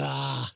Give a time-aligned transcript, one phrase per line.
[0.00, 0.50] Huzzah!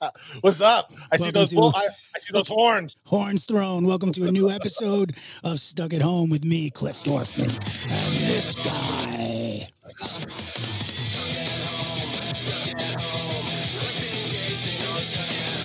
[0.40, 0.92] What's up?
[1.12, 1.50] I see those.
[1.50, 2.98] to- bull- I, I see those horns.
[3.04, 3.86] Horns thrown.
[3.86, 5.14] Welcome to a new episode
[5.44, 7.50] of Stuck at Home with me, Cliff Dorfman,
[7.90, 9.68] and this guy.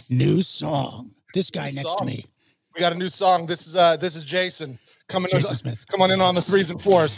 [0.09, 1.11] New song.
[1.33, 1.97] This guy New next song.
[1.99, 2.25] to me.
[2.75, 3.45] We got a new song.
[3.45, 4.77] This is uh this is Jason
[5.07, 5.85] coming Jason Smith.
[5.89, 7.15] come on in on the threes and fours.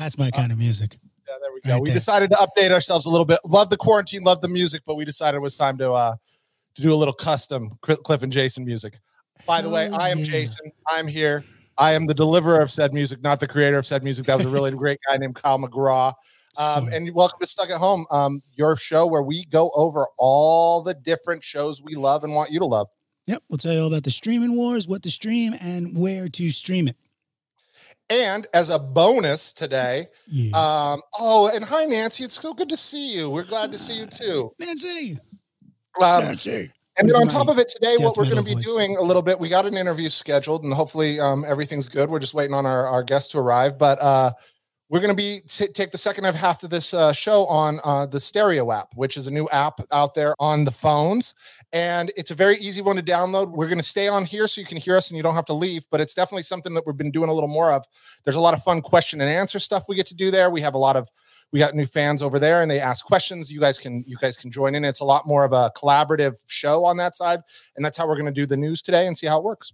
[0.00, 0.96] That's my kind of music.
[1.28, 1.72] Yeah, there we go.
[1.74, 1.94] Right we there.
[1.94, 3.38] decided to update ourselves a little bit.
[3.44, 6.16] Love the quarantine, love the music, but we decided it was time to uh
[6.74, 8.94] to do a little custom Cliff and Jason music.
[9.46, 10.24] By the way, Oh, I am yeah.
[10.24, 10.72] Jason.
[10.88, 11.44] I'm here.
[11.76, 14.24] I am the deliverer of said music, not the creator of said music.
[14.24, 16.14] That was a really great guy named Kyle McGraw.
[16.58, 16.94] Um, Sure.
[16.94, 20.94] and welcome to Stuck at Home, um, your show where we go over all the
[20.94, 22.88] different shows we love and want you to love.
[23.26, 26.50] Yep, we'll tell you all about the streaming wars, what to stream, and where to
[26.50, 26.96] stream it.
[28.10, 30.50] And as a bonus today, Yeah.
[30.56, 33.30] um, oh, and hi Nancy, it's so good to see you.
[33.30, 34.52] We're glad to see you too.
[34.58, 35.16] Nancy.
[36.02, 36.72] Um, Nancy.
[36.98, 38.64] and then on top of it today, what we're going to be voice?
[38.64, 42.10] doing a little bit, we got an interview scheduled, and hopefully um, everything's good.
[42.10, 44.32] We're just waiting on our, our guest to arrive, but uh,
[44.90, 48.06] we're going to be t- take the second half of this uh, show on uh,
[48.06, 51.34] the Stereo app, which is a new app out there on the phones,
[51.72, 53.52] and it's a very easy one to download.
[53.52, 55.46] We're going to stay on here so you can hear us and you don't have
[55.46, 57.84] to leave, but it's definitely something that we've been doing a little more of.
[58.24, 60.50] There's a lot of fun question and answer stuff we get to do there.
[60.50, 61.08] We have a lot of
[61.52, 64.36] we got new fans over there and they ask questions you guys can you guys
[64.36, 67.40] can join in it's a lot more of a collaborative show on that side
[67.74, 69.72] and that's how we're going to do the news today and see how it works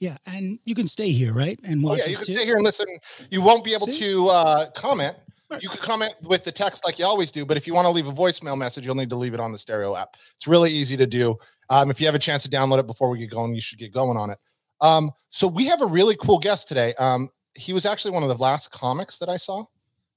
[0.00, 1.58] Yeah, and you can stay here, right?
[1.64, 2.32] And oh watch yeah you can too.
[2.32, 2.86] sit here and listen
[3.30, 4.00] you won't be able See?
[4.12, 5.16] to uh, comment
[5.50, 5.62] Right.
[5.62, 7.90] you can comment with the text like you always do but if you want to
[7.90, 10.70] leave a voicemail message you'll need to leave it on the stereo app it's really
[10.70, 11.36] easy to do
[11.70, 13.78] um, if you have a chance to download it before we get going you should
[13.78, 14.36] get going on it
[14.82, 18.28] um, so we have a really cool guest today um, he was actually one of
[18.28, 19.64] the last comics that i saw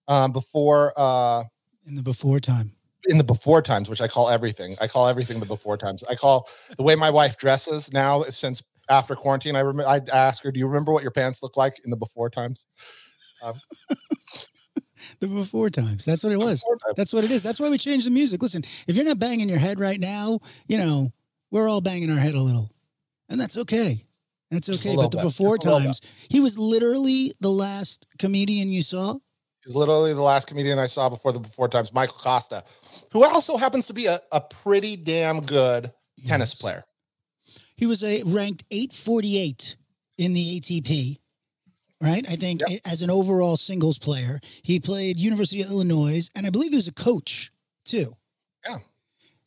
[0.09, 1.45] um, before uh,
[1.87, 2.73] in the before time.
[3.07, 4.75] in the before times, which I call everything.
[4.81, 6.03] I call everything the before times.
[6.09, 9.55] I call the way my wife dresses now since after quarantine.
[9.55, 11.97] I remember I ask her, "Do you remember what your pants look like in the
[11.97, 12.65] before times?"
[13.43, 13.59] Um,
[15.19, 16.05] the before times.
[16.05, 16.63] That's what it was.
[16.95, 17.41] That's what it is.
[17.41, 18.41] That's why we changed the music.
[18.41, 21.11] Listen, if you're not banging your head right now, you know,
[21.49, 22.71] we're all banging our head a little.
[23.29, 24.05] And that's okay.
[24.51, 24.95] That's okay.
[24.95, 25.23] But the bit.
[25.23, 29.17] before times, he was literally the last comedian you saw.
[29.65, 32.63] He's literally the last comedian I saw before the before times, Michael Costa,
[33.13, 35.91] who also happens to be a, a pretty damn good
[36.25, 36.61] tennis Yes.
[36.61, 36.83] player.
[37.81, 39.75] He was a ranked 848
[40.19, 41.17] in the ATP,
[41.99, 42.23] right?
[42.29, 42.81] I think Yep.
[42.85, 44.39] as an overall singles player.
[44.61, 47.51] He played University of Illinois, and I believe he was a coach
[47.83, 48.15] too.
[48.69, 48.77] Yeah.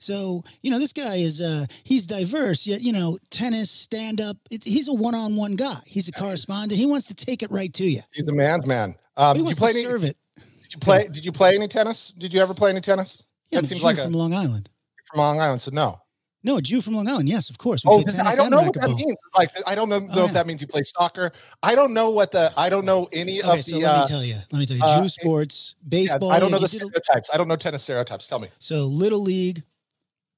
[0.00, 4.36] So you know, this guy is uh he's diverse, yet you know, tennis, stand up.
[4.50, 5.78] It, he's a one on one guy.
[5.86, 6.76] He's a correspondent.
[6.76, 8.02] He wants to take it right to you.
[8.12, 8.96] He's a man's man.
[9.16, 9.86] Um, he did you wants play to any?
[9.88, 10.16] serve it.
[10.60, 11.06] Did you play?
[11.06, 12.08] Did you play any tennis?
[12.18, 13.24] Did you ever play any tennis?
[13.50, 14.70] Yeah, that seems like a from Long Island.
[15.04, 15.60] from Long Island.
[15.62, 16.00] So no.
[16.46, 17.28] No, Jew from Long Island.
[17.28, 17.82] Yes, of course.
[17.84, 19.16] We Oh, I don't know what that means.
[19.36, 21.32] Like, I don't know, know Oh, if that means you play soccer.
[21.62, 22.52] I don't know what the.
[22.56, 23.82] I don't know any Okay, of so the.
[23.82, 24.36] let uh, me tell you.
[24.52, 24.82] Let me tell you.
[24.84, 26.30] uh, Jew sports, yeah, baseball.
[26.30, 27.30] I don't know yeah, the did a- stereotypes.
[27.32, 28.28] I don't know tennis stereotypes.
[28.28, 28.48] Tell me.
[28.58, 29.62] So little league,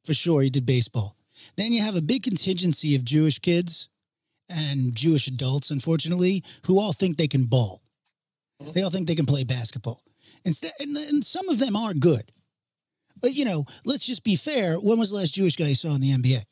[0.05, 1.17] for sure, you did baseball.
[1.57, 3.89] Then you have a big contingency of Jewish kids
[4.49, 7.83] and Jewish adults, unfortunately, who all think they can ball.
[8.63, 8.73] Mhm.
[8.75, 10.05] They all think they can play basketball.
[10.45, 12.31] Instead, and, and some of them are good.
[13.21, 14.77] But you know, let's just be fair.
[14.77, 16.45] When was the last Jewish guy you saw in the NBA?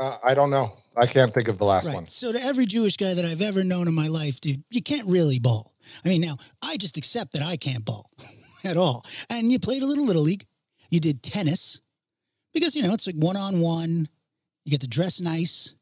[0.00, 0.70] Uh, I don't know.
[0.96, 1.94] I can't think of the last right.
[1.94, 2.06] one.
[2.06, 5.06] So to every Jewish guy that I've ever known in my life, dude, you can't
[5.06, 5.74] really ball.
[6.04, 8.10] I mean, now I just accept that I can't ball
[8.64, 9.04] at all.
[9.28, 10.46] And you played a little little league.
[10.88, 11.80] You did tennis
[12.52, 14.08] because you know it's like one on one.
[14.64, 15.74] You get to dress nice.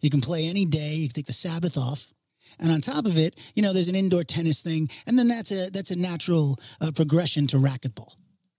[0.00, 0.94] You can play any day.
[0.94, 2.12] You can take the Sabbath off.
[2.58, 5.50] And on top of it, you know, there's an indoor tennis thing, and then that's
[5.50, 8.14] a that's a natural uh, progression to racquetball.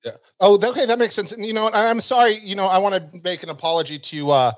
[0.06, 0.12] Yeah.
[0.40, 1.32] Oh, okay, that makes sense.
[1.32, 2.36] And you know, I'm sorry.
[2.36, 4.52] You know, I want to make an apology to uh,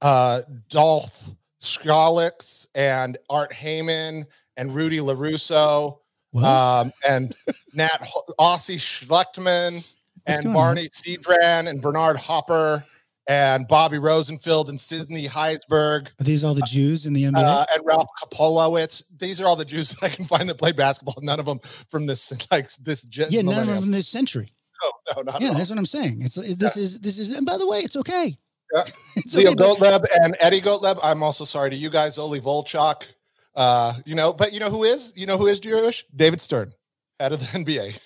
[0.00, 1.30] uh, Dolph
[1.60, 4.24] Skrillex and Art Heyman
[4.56, 5.98] and Rudy Larusso
[6.36, 7.34] um, and
[7.74, 8.00] Nat
[8.38, 10.52] Ossie Schectman What's and on?
[10.52, 12.84] Barney Sedran and Bernard Opper
[13.28, 17.44] and Bobby Rosenfeld and Sidney Hertzberg are these all the Jews in the NBA?
[17.44, 19.02] uh, and Ralph Kaplowitz.
[19.18, 21.16] These are all the Jews that I can find that play basketball.
[21.22, 23.06] None of them from this like this.
[23.30, 24.52] yeah, none of them from this century.
[24.82, 26.22] No, no, not Yeah, that's what I'm saying.
[26.22, 28.36] It's this is this is, and by the way, it's okay.
[28.74, 28.84] Yeah.
[29.16, 30.98] It's Leo okay, Gottlieb and Eddie Gottlieb.
[31.02, 33.06] I'm also sorry to you guys, Oli Volchok.
[33.54, 35.12] Uh, you know, but you know who is?
[35.16, 36.04] You know who is Jewish?
[36.14, 36.72] David Stern,
[37.18, 37.98] head of the NBA.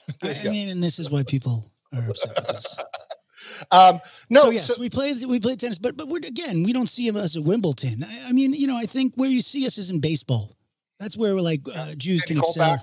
[0.47, 2.79] I mean, and this is why people are upset with us.
[3.73, 3.99] Um,
[4.31, 6.89] no, so yes, so- we play we play tennis, but but we're again we don't
[6.89, 8.05] see him as a Wimbledon.
[8.05, 10.57] I, I mean, you know, I think where you see us is in baseball.
[11.01, 12.81] That's where we're like uh, Jews can Any excel.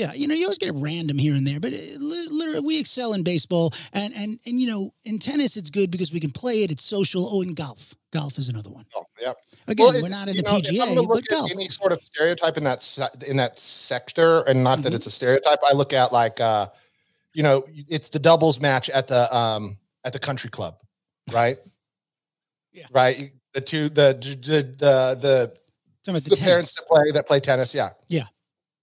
[0.00, 2.80] Yeah, you know, you always get a random here and there, but it, literally we
[2.80, 6.30] excel in baseball, and and and you know, in tennis it's good because we can
[6.30, 6.70] play it.
[6.70, 7.28] It's social.
[7.30, 8.86] Oh, in golf, golf is another one.
[8.96, 9.34] Oh, yeah.
[9.68, 11.50] Again, Well, we're not in the know, PGA, look but at golf.
[11.50, 12.82] Any sort of stereotype in that
[13.28, 14.96] in that sector, and not that Mhm.
[14.96, 15.58] it's a stereotype.
[15.68, 16.68] I look at like, uh,
[17.34, 20.80] you know, it's the doubles match at the um at the country club,
[21.30, 21.58] right?
[22.72, 22.86] Yeah.
[22.90, 23.32] Right.
[23.52, 25.52] The two the the the
[26.06, 27.74] the, the, the, parents that play that play tennis.
[27.74, 27.90] Yeah.
[28.08, 28.28] yeah,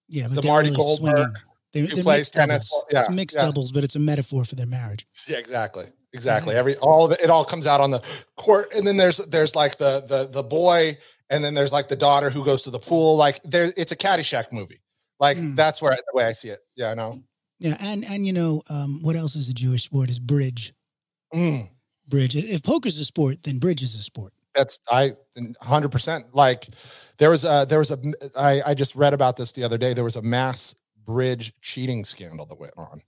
[0.08, 1.38] but the Marty Goldberg.
[1.74, 2.70] They're, who plays mixed tennis.
[2.70, 2.84] doubles.
[2.90, 3.44] Yeah, it's mixed yeah.
[3.44, 5.06] doubles, but it's a metaphor for their marriage.
[5.28, 5.84] Yeah, exactly.
[6.14, 6.54] Exactly.
[6.54, 8.02] Every all of it, it all comes out on the
[8.36, 10.96] court, and then there's there's like the the the boy,
[11.28, 13.16] and then there's like the daughter who goes to the pool.
[13.16, 14.80] Like there, it's a Caddyshack movie.
[15.20, 15.56] Like Mm.
[15.56, 16.60] that's where the way I see it.
[16.74, 17.22] Yeah, I know.
[17.60, 20.08] Yeah, and and you know, um, what else is a Jewish sport?
[20.08, 20.72] Is bridge.
[21.34, 21.68] Mm,
[22.08, 22.34] Bridge.
[22.34, 24.32] If poker's a sport, then bridge is a sport.
[24.58, 25.12] That's I
[25.62, 26.26] hundred percent.
[26.34, 26.66] Like
[27.18, 27.98] there was a there was a
[28.38, 29.94] I I just read about this the other day.
[29.94, 30.74] There was a mass
[31.04, 33.02] bridge cheating scandal that went on,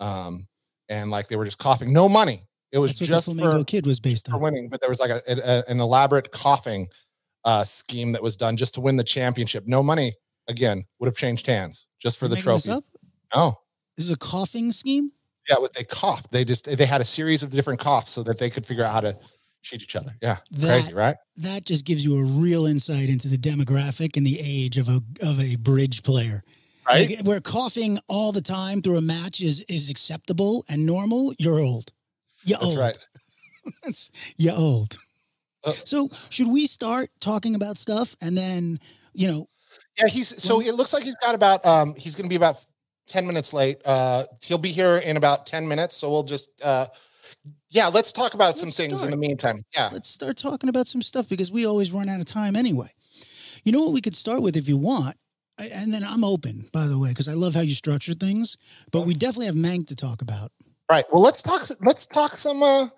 [0.00, 0.48] um,
[0.88, 1.92] and like they were just coughing.
[1.92, 2.42] No money.
[2.72, 4.40] It was That's just for Kid was based on.
[4.40, 6.88] winning, but there was like a, a- an elaborate coughing
[7.44, 9.64] uh, scheme that was done just to win the championship.
[9.66, 10.14] No money
[10.48, 12.82] again would have changed hands just for You're the this trophy.
[13.34, 13.58] No,
[13.96, 15.12] This is a coughing scheme.
[15.48, 16.32] yeah, what they coughed.
[16.32, 18.92] They just they had a series of different coughs so that they could figure out
[18.92, 19.16] how to
[19.64, 20.14] cheat each other.
[20.22, 21.16] Yeah, crazy, That- right?
[21.38, 25.00] That just gives you a real insight into the demographic and the age of a
[25.20, 26.44] of a bridge player.
[26.86, 27.10] Right?
[27.16, 31.58] Like, where coughing all the time through a match is is acceptable and normal, you're
[31.58, 31.92] old.
[32.44, 32.78] You're That's old.
[32.78, 32.98] right.
[33.82, 34.98] That's you're old.
[35.64, 38.78] Uh, so should we start talking about stuff and then
[39.14, 39.48] you know
[39.98, 42.62] Yeah, he's so it looks like he's got about um he's going to be about
[43.08, 43.78] 10 minutes late.
[43.86, 46.86] Uh he'll be here in about 10 minutes, so we'll just uh
[47.74, 49.62] yeah, let's talk about some Let's things in the meantime.
[49.74, 49.90] Yeah.
[49.92, 52.92] let's start talking about some stuff because we always run out of time anyway.
[53.64, 55.16] You know what we could start with if you want,
[55.58, 58.56] I- and then I'm open by the way because I love how you structure things.
[58.92, 60.52] But we definitely have Mank to talk about.
[60.90, 61.04] Right.
[61.12, 62.88] Well, let's talk let's talk some uh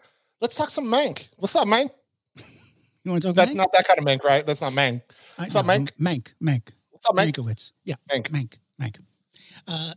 [0.40, 1.28] let's talk some Mank.
[1.38, 1.90] What's up, Mank?
[3.04, 3.36] You want to talk?
[3.36, 3.56] That's Mank?
[3.58, 4.44] not that kind of Mank, right?
[4.46, 5.02] That's not Mank.
[5.38, 5.92] I, what's up, no, Mank?
[6.00, 7.32] Mank, Mank, What's up, Mank?
[7.32, 7.72] Mankowitz.
[7.84, 8.28] Yeah, Mank.
[8.30, 8.96] Mank, Mank.
[9.68, 9.94] Uh,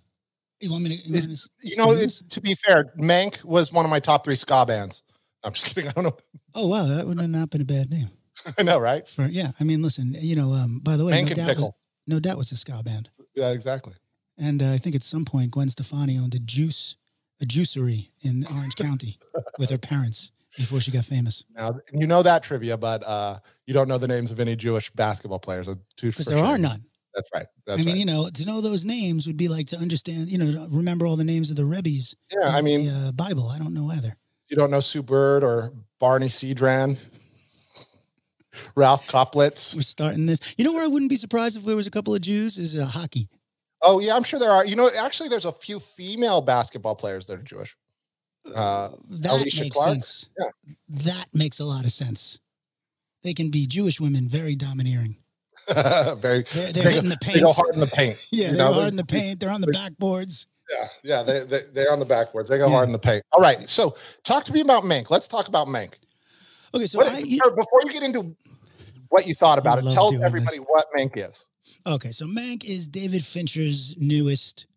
[0.59, 1.07] you want me to?
[1.07, 3.91] You, Is- want me to You know, it's, to be fair, Mank was one of
[3.91, 5.03] my top three ska bands.
[5.43, 5.89] I'm just kidding.
[5.89, 6.17] I don't know.
[6.55, 8.09] oh wow, that would have not been a bad name.
[8.57, 9.07] I know, right?
[9.07, 11.47] For yeah, I mean, listen, you know, um, by the way, Mank no and doubt,
[11.47, 11.77] was, Pickle.
[12.07, 13.09] no doubt was a ska band.
[13.35, 13.93] Yeah, exactly.
[14.37, 16.95] And uh, I think at some point Gwen Stefani owned a juice,
[17.41, 19.17] a juicery in Orange County
[19.57, 21.45] with her parents before she got famous.
[21.55, 24.89] Now you know that trivia, but uh, you don't know the names of any Jewish
[24.91, 25.67] basketball players.
[26.01, 26.85] Because there are none.
[27.15, 27.45] That's right.
[27.65, 27.99] That's I mean, right.
[27.99, 31.07] you know, to know those names would be like to understand, you know, to remember
[31.07, 33.49] all the names of the Rebbe's yeah, I mean, the uh, Bible.
[33.49, 34.15] I don't know either.
[34.49, 36.97] you don't know Sue Bird or Barney Sedran,
[38.75, 39.75] Ralph Coplitz.
[39.75, 40.39] We're starting this.
[40.57, 42.75] You know where I wouldn't be surprised if there was a couple of Jews is
[42.75, 43.29] uh, hockey.
[43.81, 44.65] Oh yeah, I'm sure there are.
[44.65, 47.75] You know, actually, there's a few female basketball players that are Jewish.
[48.53, 49.89] Uh, That Alicia makes Clark?
[49.89, 50.29] sense.
[50.39, 50.73] Yeah.
[50.89, 52.39] That makes a lot of sense.
[53.23, 55.17] They can be Jewish women, very domineering.
[56.19, 56.43] very.
[56.43, 57.41] They're, they're They go- hitting the They paint.
[57.43, 58.17] go hard in the paint.
[58.31, 59.39] Yeah, they're know, hard in the paint.
[59.39, 60.47] They're on the backboards.
[60.71, 62.47] Yeah, yeah, they, they they're on the backboards.
[62.47, 62.73] They go Yeah.
[62.73, 63.23] hard in the paint.
[63.31, 65.09] All right, so talk to me about Mank.
[65.09, 65.93] Let's talk about Mank.
[66.73, 68.35] Okay, so What- I, before you get into
[69.09, 70.65] what you thought about I it, tell everybody this.
[70.67, 71.47] what Mank is.
[71.87, 74.67] Okay, so Mank is David Fincher's newest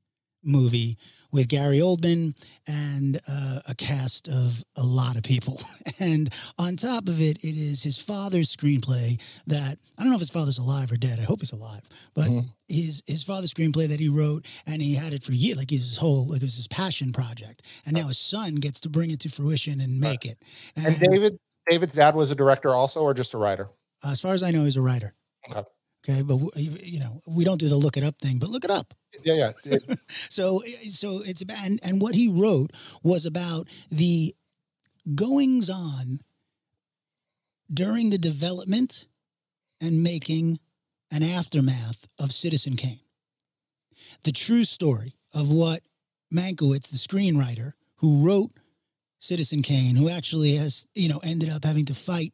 [0.43, 0.97] movie
[1.33, 2.35] with Gary Oldman
[2.67, 5.61] and uh, a cast of a lot of people.
[5.99, 10.21] And on top of it, it is his father's screenplay that I don't know if
[10.21, 11.21] his father's alive or dead.
[11.21, 11.83] I hope he's alive,
[12.15, 12.49] but Mhm.
[12.67, 15.99] his his father's screenplay that he wrote and he had it for years, like his
[15.99, 17.63] whole like it was his passion project.
[17.87, 20.39] And now his son gets to bring it to fruition and make it.
[20.75, 21.39] And David
[21.71, 23.69] David's dad was a director also, or just a writer.
[24.03, 25.15] as far as I know, he's a writer.
[25.49, 25.63] Okay.
[26.09, 26.51] Okay, but w-
[26.83, 28.95] you know we don't do the look it up thing, but look it up.
[29.25, 29.53] Yeah, yeah.
[29.65, 34.35] It- So so it's about and, and what he wrote was about the
[35.15, 36.21] goings on
[37.73, 39.07] during the development
[39.81, 40.59] and making
[41.11, 43.01] an aftermath of Citizen Kane.
[44.25, 45.83] The true story of what
[46.33, 48.53] Mankiewicz, the screenwriter who wrote
[49.19, 52.33] Citizen Kane, who actually has, you know, ended up having to fight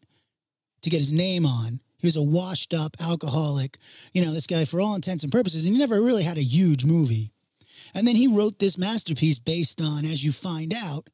[0.83, 1.81] to get his name on.
[1.99, 3.79] He was a washed up alcoholic,
[4.13, 6.43] you know, this guy for all intents and purposes, and he never really had a
[6.43, 7.33] huge movie.
[7.95, 11.09] And then he wrote this masterpiece based on, as you find out,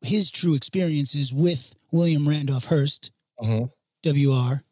[0.00, 3.10] his true experiences with William Randolph Hearst,
[3.42, 3.70] Mhm.
[4.04, 4.64] WR,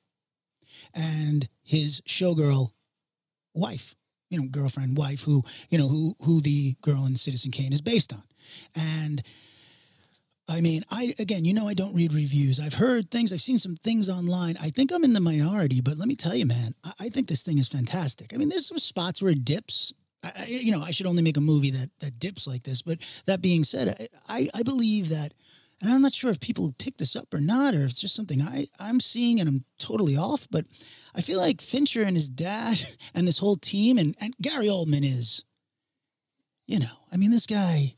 [0.95, 2.73] and his showgirl
[3.55, 3.95] wife,
[4.31, 7.81] you know, girlfriend, wife, who, you know, who who the girl in Citizen Kane is
[7.81, 8.23] based on.
[8.75, 9.23] And
[10.49, 12.61] I mean, I again, you know, I don't read reviews.
[12.61, 13.33] I've heard things.
[13.33, 14.57] I've seen some things online.
[14.61, 17.29] I think I'm in the minority, but let me tell you, man, I, I think
[17.29, 18.33] this thing is fantastic.
[18.35, 19.93] I mean, there's some spots where it dips.
[20.23, 22.83] I, I, you know, I should only make a movie that that dips like this.
[22.83, 25.33] But that being said, I, I believe that,
[25.81, 28.15] and I'm not sure if people pick this up or not, or if it's just
[28.15, 30.47] something I I'm seeing and I'm totally off.
[30.51, 30.67] But
[31.15, 35.05] I feel like Fincher and his dad and this whole team and and Gary Oldman
[35.05, 35.43] is,
[36.67, 37.95] you know, I mean, this guy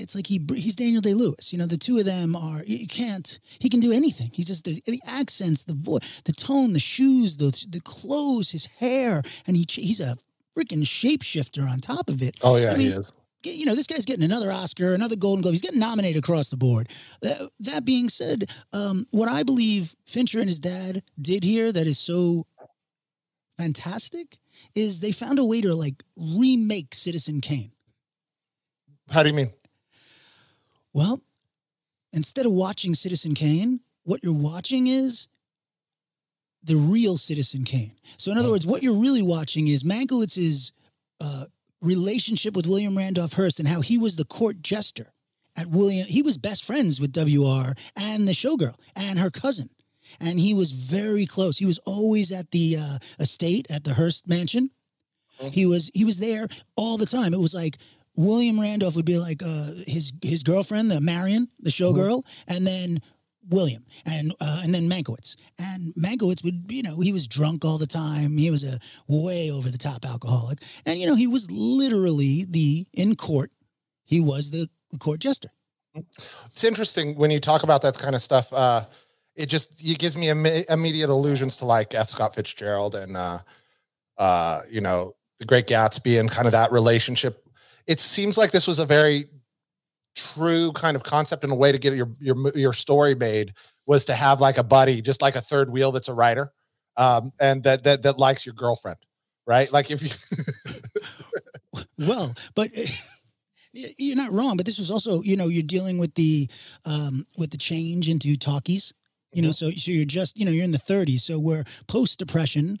[0.00, 1.52] it's like he he's Daniel Day Lewis.
[1.52, 3.38] You know, the two of them are you can't.
[3.58, 4.30] He can do anything.
[4.32, 8.66] He's just the, the accents, the voice, the tone, the shoes, the the clothes, his
[8.66, 10.16] hair, and he he's a
[10.56, 12.36] freaking shapeshifter on top of it.
[12.42, 13.12] Oh yeah, I mean, he is.
[13.42, 15.52] You know, this guy's getting another Oscar, another Golden Globe.
[15.54, 16.90] He's getting nominated across the board.
[17.22, 21.86] That, that being said, um, what I believe Fincher and his dad did here that
[21.86, 22.46] is so
[23.56, 24.36] fantastic
[24.74, 27.72] is they found a way to like remake Citizen Kane.
[29.10, 29.50] How do you mean?
[30.92, 31.22] Well,
[32.12, 35.28] instead of watching Citizen Kane, what you're watching is
[36.62, 37.96] the real Citizen Kane.
[38.16, 40.72] So, in other words, what you're really watching is Mankiewicz's
[41.20, 41.46] uh,
[41.80, 45.12] relationship with William Randolph Hearst and how he was the court jester
[45.56, 46.06] at William.
[46.06, 49.70] He was best friends with WR and the showgirl and her cousin.
[50.20, 51.58] And he was very close.
[51.58, 54.70] He was always at the uh, estate at the Hearst mansion.
[55.40, 55.50] Oh.
[55.50, 57.32] He was he was there all the time.
[57.32, 57.78] It was like
[58.20, 62.52] William Randolph would be like uh, his his girlfriend, the Marion, the showgirl, mm-hmm.
[62.54, 63.00] and then
[63.48, 65.36] William and uh, and then Mankiewicz.
[65.58, 68.36] And Mankiewicz would, you know, he was drunk all the time.
[68.36, 72.86] He was a way over the top alcoholic, and you know, he was literally the
[72.92, 73.52] in court.
[74.04, 75.50] He was the, the court jester.
[75.94, 78.52] It's interesting when you talk about that kind of stuff.
[78.52, 78.82] Uh,
[79.34, 82.08] it just it gives me Im- immediate allusions to like F.
[82.08, 83.38] Scott Fitzgerald and uh,
[84.18, 87.46] uh, you know the Great Gatsby and kind of that relationship
[87.90, 89.24] it seems like this was a very
[90.14, 93.52] true kind of concept and a way to get your your your story made
[93.84, 96.52] was to have like a buddy, just like a third wheel that's a writer,
[96.96, 98.98] um, and that that that likes your girlfriend,
[99.44, 99.72] right?
[99.72, 101.82] Like if you.
[101.98, 102.70] well, but.
[103.72, 106.50] You're not wrong, but this was also, you know, you're dealing with the
[106.84, 108.92] um with the change into talkies,
[109.32, 109.70] you know, mm-hmm.
[109.76, 112.80] so so you're just, you know, you're in the 30s, so we're post depression,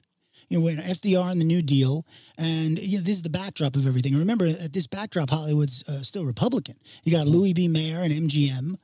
[0.50, 2.04] you know, when FDR and the New Deal,
[2.36, 4.16] and you know, this is the backdrop of everything.
[4.16, 6.74] Remember, at this backdrop, Hollywood's uh, still Republican.
[7.04, 7.68] You got Louis B.
[7.68, 8.76] Mayer and MGM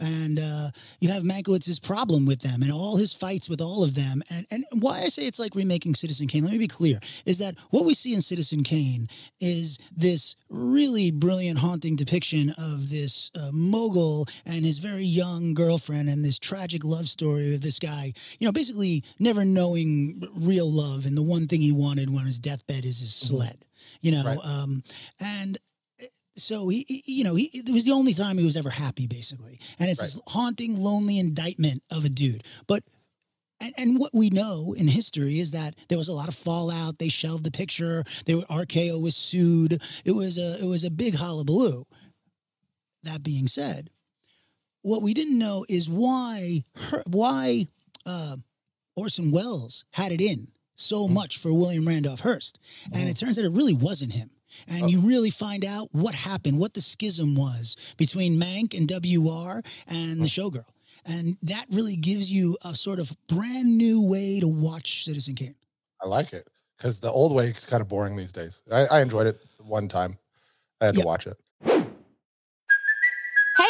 [0.00, 3.94] and uh, you have Mankiewicz's problem with them and all his fights with all of
[3.94, 4.22] them.
[4.30, 7.38] And and why I say it's like remaking Citizen Kane, let me be clear, is
[7.38, 9.08] that what we see in Citizen Kane
[9.40, 16.08] is this really brilliant, haunting depiction of this uh, mogul and his very young girlfriend
[16.08, 21.04] and this tragic love story of this guy, you know, basically never knowing real love
[21.06, 23.36] and the one thing he wanted on his deathbed is his mm-hmm.
[23.36, 23.64] sled.
[24.02, 24.38] You know, right.
[24.44, 24.82] um,
[25.20, 25.58] and
[26.40, 29.06] so he, he, you know, he it was the only time he was ever happy,
[29.06, 29.58] basically.
[29.78, 30.06] And it's right.
[30.06, 32.44] this haunting, lonely indictment of a dude.
[32.66, 32.84] But
[33.60, 36.98] and, and what we know in history is that there was a lot of fallout.
[36.98, 38.04] They shelved the picture.
[38.24, 39.82] They were RKO was sued.
[40.04, 41.84] It was a it was a big hullabaloo.
[43.02, 43.90] That being said,
[44.82, 47.68] what we didn't know is why her, why
[48.04, 48.36] uh,
[48.94, 51.12] Orson Welles had it in so mm.
[51.12, 52.58] much for William Randolph Hearst,
[52.92, 53.10] and mm.
[53.10, 54.30] it turns out it really wasn't him
[54.66, 58.90] and uh, you really find out what happened, what the schism was between Mank and
[58.90, 60.52] WR and the mm.
[60.52, 60.64] showgirl.
[61.04, 65.54] And that really gives you a sort of brand new way to watch Citizen Kane.
[66.02, 68.62] I like it because the old way is kind of boring these days.
[68.70, 70.18] I, I enjoyed it one time.
[70.80, 71.02] I had yep.
[71.02, 71.36] to watch it.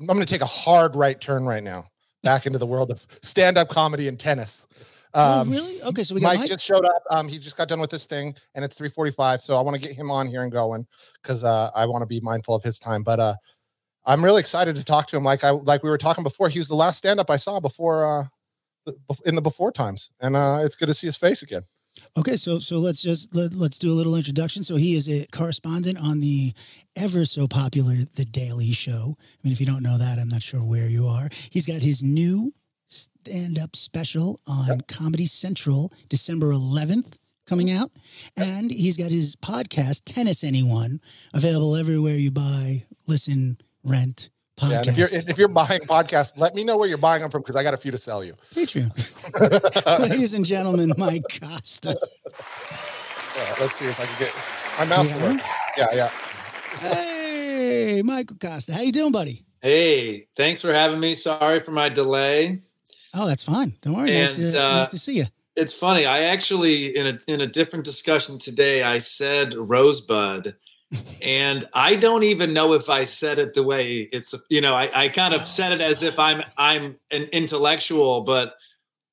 [0.00, 1.86] I'm going to take a hard right turn right now
[2.22, 4.66] back into the world of stand-up comedy and tennis.
[5.14, 5.82] Oh, um, oh, really?
[5.82, 7.02] Okay, so we got Mike, Mike, just showed up.
[7.10, 9.40] Um, he just got done with this thing, and it's 3:45.
[9.40, 10.86] So I want to get him on here and going
[11.22, 13.02] because uh, I want to be mindful of his time.
[13.02, 13.34] But uh,
[14.04, 15.24] I'm really excited to talk to him.
[15.24, 16.50] Like I like we were talking before.
[16.50, 18.04] He was the last stand-up I saw before
[18.86, 18.92] uh,
[19.24, 21.62] in the before times, and uh, it's good to see his face again.
[22.16, 24.62] Okay, so so let's just let, let's do a little introduction.
[24.62, 26.52] So he is a correspondent on the
[26.96, 29.16] ever so popular The Daily Show.
[29.18, 31.28] I mean, if you don't know that, I'm not sure where you are.
[31.50, 32.52] He's got his new
[32.88, 34.80] stand-up special on.
[34.82, 37.14] Comedy Central, December 11th
[37.46, 37.90] coming out,
[38.36, 41.00] and he's got his podcast Tennis Anyone
[41.32, 44.70] available everywhere you buy, listen, rent, podcast.
[44.70, 47.30] Yeah, and if you're if you're buying podcasts, let me know where you're buying them
[47.30, 48.34] from because I got a few to sell you.
[48.54, 48.90] Patreon.
[50.10, 51.96] Ladies and gentlemen, Mike Costa.
[53.36, 54.34] Yeah, let's see if I can get
[54.78, 55.12] my mouse.
[55.12, 55.32] to Yeah?
[55.32, 55.40] work.
[55.76, 56.10] Yeah, yeah.
[56.80, 58.74] Hey, Michael Costa.
[58.74, 59.44] How you doing, buddy?
[59.60, 61.14] Hey, thanks for having me.
[61.14, 62.60] Sorry for my delay.
[63.14, 63.74] Oh, that's fine.
[63.80, 64.10] Don't worry.
[64.10, 65.26] nice, to, uh, nice to see you.
[65.56, 66.06] It's funny.
[66.06, 70.54] I actually in a in a different discussion today, I said rosebud,
[71.22, 74.34] and I don't even know if I said it the way it's.
[74.48, 78.54] You know, I, I kind of said it as if I'm I'm an intellectual, but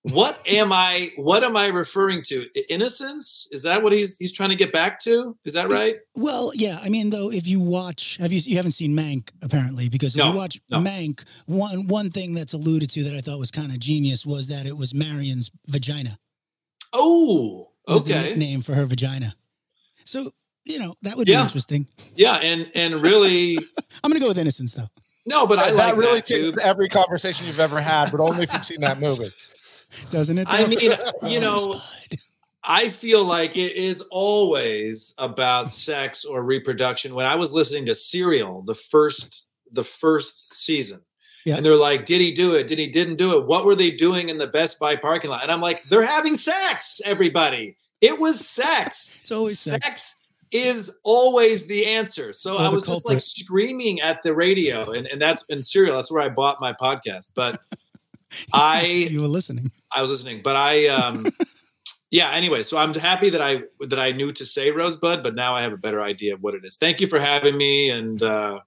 [0.03, 1.09] what am I?
[1.15, 2.45] What am I referring to?
[2.69, 3.47] Innocence?
[3.51, 5.35] Is that what he's he's trying to get back to?
[5.45, 5.95] Is that right?
[6.13, 6.79] Well, yeah.
[6.81, 9.89] I mean, though, if you watch, have you you haven't seen Mank apparently?
[9.89, 10.77] Because if No, you watch no.
[10.79, 14.47] Mank, one one thing that's alluded to that I thought was kind of genius was
[14.47, 16.19] that it was Marion's vagina.
[16.93, 18.29] Oh, Was the okay.
[18.29, 19.35] nickname for her vagina.
[20.05, 20.31] So
[20.65, 21.43] you know that would be Yeah.
[21.43, 21.87] interesting.
[22.15, 23.57] Yeah, and and really,
[24.03, 24.89] I'm gonna go with innocence though.
[25.25, 26.51] no, but I that like really that too.
[26.51, 29.29] takes every conversation you've ever had, but only if you've seen that movie.
[30.11, 30.47] Doesn't it?
[30.49, 30.91] I mean, you
[31.23, 31.75] oh, know,
[32.63, 37.13] I feel like it is always about sex or reproduction.
[37.15, 41.01] When I was listening to Serial, the first the first season,
[41.45, 41.57] Yeah.
[41.57, 42.65] and they're like, "Did he do it?
[42.67, 43.45] Did he didn't do it?
[43.45, 46.35] What were they doing in the Best Buy parking lot?" And I'm like, "They're having
[46.35, 47.77] sex, everybody.
[48.01, 49.17] It was sex.
[49.21, 50.15] It's always sex.
[50.55, 55.07] Is always the answer." So Or I was just like screaming at the radio, and
[55.07, 55.95] and that's in Serial.
[55.95, 57.61] That's where I bought my podcast, but.
[58.51, 59.71] I you were listening.
[59.95, 61.27] I was listening, but I um
[62.11, 65.55] yeah, anyway, so I'm happy that I that I knew to say rosebud, but now
[65.55, 66.75] I have a better idea of what it is.
[66.75, 68.59] Thank you for having me and uh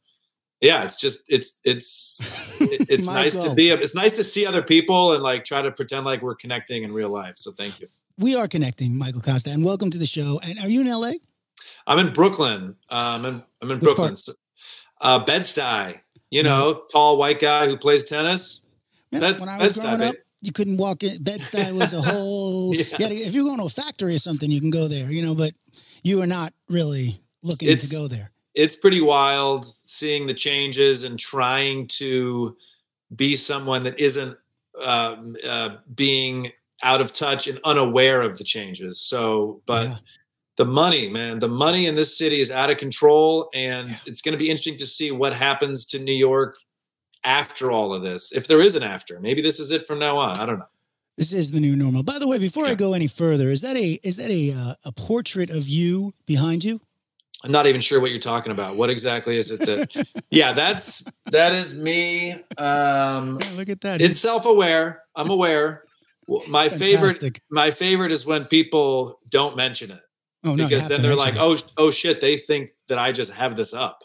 [0.61, 2.27] yeah, it's just it's it's
[2.61, 6.05] it's nice to be it's nice to see other people and like try to pretend
[6.05, 7.37] like we're connecting in real life.
[7.37, 7.89] So thank you.
[8.19, 10.41] We are connecting, Michael Costa, and welcome to the show.
[10.43, 11.13] And are you in LA?
[11.89, 12.77] I'm in Brooklyn.
[12.91, 14.15] Um I'm, I'm in Which Brooklyn.
[14.17, 14.35] So-
[15.01, 15.99] Uh Bed-Stuy.
[16.31, 18.67] You know, tall white guy who plays tennis.
[19.11, 21.23] Yeah, That's- when I was that's growing not up, you couldn't walk in.
[21.23, 22.75] Bed-Stuy was a whole.
[22.75, 22.93] Yes.
[23.01, 25.35] if you're going to a factory or something, you can go there, you know.
[25.35, 25.55] But
[26.03, 28.31] you are not really looking It's- to go there.
[28.55, 32.57] it's pretty wild seeing the changes and trying to
[33.17, 34.37] be someone that isn't
[34.85, 36.47] um, uh, being
[36.83, 39.01] out of touch and unaware of the changes.
[39.01, 39.97] So, but Yeah.
[40.59, 44.33] The money, man, the money in this city is out of control, and it's going
[44.33, 46.57] to be interesting to see what happens to New York
[47.25, 48.33] after all of this.
[48.33, 50.37] If there is an after, maybe this is it from now on.
[50.37, 50.69] I don't know.
[51.17, 52.03] This is the new normal.
[52.03, 54.75] By the way, before I go any further, is that a is that a uh,
[54.85, 56.81] a portrait of you behind you?
[57.45, 58.77] I'm not even sure what you're talking about.
[58.77, 60.07] What exactly is it that?
[60.31, 62.33] yeah, that's that is me.
[62.57, 64.01] Um, Yeah, look at that.
[64.01, 65.83] it's self-aware i'm aware
[66.49, 70.01] my favorite my favorite is when people don't mention it
[70.45, 71.41] oh, no, because then they're like it.
[71.41, 74.03] oh oh shit they think that i just have this up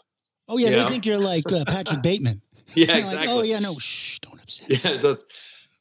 [0.48, 0.88] oh yeah, you they know?
[0.88, 2.42] think you're like uh, Patrick Bateman.
[2.74, 4.84] yeah exactly Like, oh yeah, no, shh, don't upset.
[4.84, 5.24] yeah it does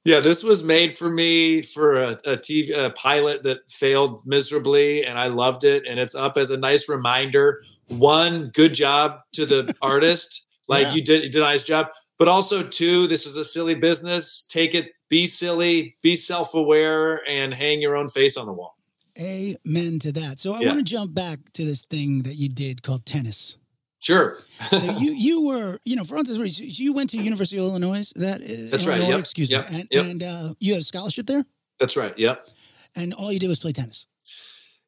[0.06, 5.04] yeah this was made for me for a, a tv a pilot that failed miserably
[5.06, 9.46] and i loved it and it's up as a nice reminder one good job to
[9.46, 10.94] the artist like Yeah.
[10.94, 11.88] you did you did a nice job
[12.20, 17.54] but also two this is a silly business take it be silly be self-aware and
[17.54, 18.78] hang your own face on the wall
[19.20, 20.40] Amen to that.
[20.40, 20.68] So I Yeah.
[20.70, 23.58] want to jump back to this thing that you did called tennis.
[24.00, 28.12] sure So you you were you know for instance you went to University of Illinois.
[28.16, 29.80] That is, That's right, yep, Excuse yep, me.
[29.80, 30.06] And, yep.
[30.06, 31.46] and uh, you had a scholarship there,
[31.80, 32.48] that's right yep
[32.96, 34.08] and all you did was play tennis.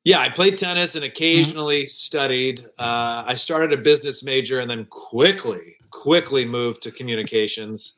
[0.04, 2.62] Yeah, I played tennis and occasionally studied.
[2.78, 7.96] Uh, I started a business major and then quickly, quickly moved to communications.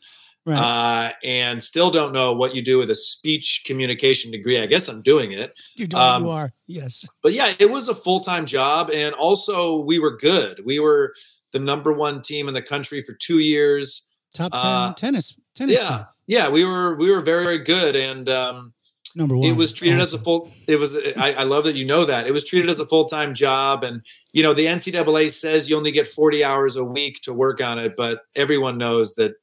[0.48, 0.58] Right.
[0.58, 4.58] Uh, and still don't know what you do with a speech communication degree.
[4.62, 5.52] I guess I'm doing it.
[5.76, 6.54] You're doing um, you are.
[6.68, 7.06] Yes.
[7.22, 8.90] But yeah, it was a full time job.
[8.90, 10.62] And also, we were good.
[10.64, 11.14] We were
[11.52, 14.10] the number one team in the country for two years.
[14.34, 15.88] Top ten uh, tennis tennis yeah.
[15.90, 16.06] team.
[16.28, 18.74] Yeah, we were we were very very good, and um,
[19.16, 19.50] Number one.
[19.50, 22.26] it was treated as a full it was I, I love that you know that
[22.26, 25.92] it was treated as a full-time job and you know the ncaa says you only
[25.92, 29.34] get 40 hours a week to work on it but everyone knows that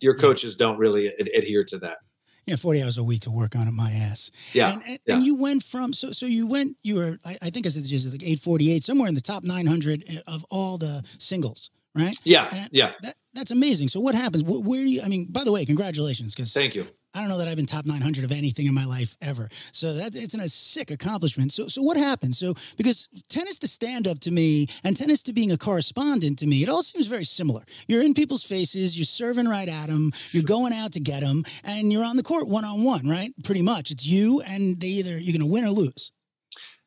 [0.00, 1.98] your coaches don't really ad- adhere to that
[2.46, 3.72] yeah, forty hours a week to work on it.
[3.72, 4.30] My ass.
[4.54, 5.14] yeah And, and, yeah.
[5.14, 7.84] and you went from so so you went you were I, I think I said
[7.84, 11.04] just like eight forty eight somewhere in the top nine hundred eh, of all the
[11.18, 12.16] singles, right?
[12.24, 13.88] yeah And yeah That that's amazing.
[13.88, 14.44] So what happens?
[14.44, 15.02] Where, where do you?
[15.02, 17.66] I mean, by the way, congratulations because thank you I don't know that I've been
[17.66, 19.48] top 900 of anything in my life ever.
[19.72, 21.52] So that it's an, a sick accomplishment.
[21.52, 22.38] So so what happens?
[22.38, 26.46] So because tennis to stand up to me and tennis to being a correspondent to
[26.46, 27.64] me, it all seems very similar.
[27.88, 31.44] You're in people's faces, you're serving right at them, you're going out to get them,
[31.64, 33.32] and you're on the court one on one, right?
[33.42, 36.12] Pretty much, it's you and they either you're going to win or lose.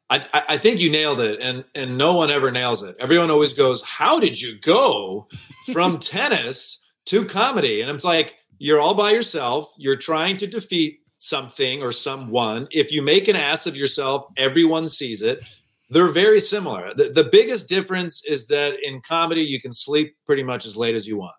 [0.09, 2.95] I, I think you nailed it, and and no one ever nails it.
[2.99, 5.27] Everyone always goes, "How did you go
[5.71, 7.81] from tennis to comedy.
[7.81, 9.73] And I'm like, you're all by yourself.
[9.77, 12.67] You're trying to defeat something or someone.
[12.71, 15.43] If you make an ass of yourself, everyone sees it.
[15.89, 16.93] They're very similar.
[16.95, 20.95] The, the biggest difference is that in comedy, you can sleep pretty much as late
[20.95, 21.35] as you want.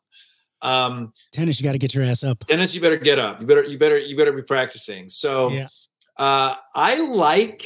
[0.63, 2.47] Um, Tennis, you got to get your ass up.
[2.47, 3.41] tennis, you better get up.
[3.41, 5.09] You better, you better, you better be practicing.
[5.09, 5.69] So, Yeah.
[6.19, 7.63] uh, I like,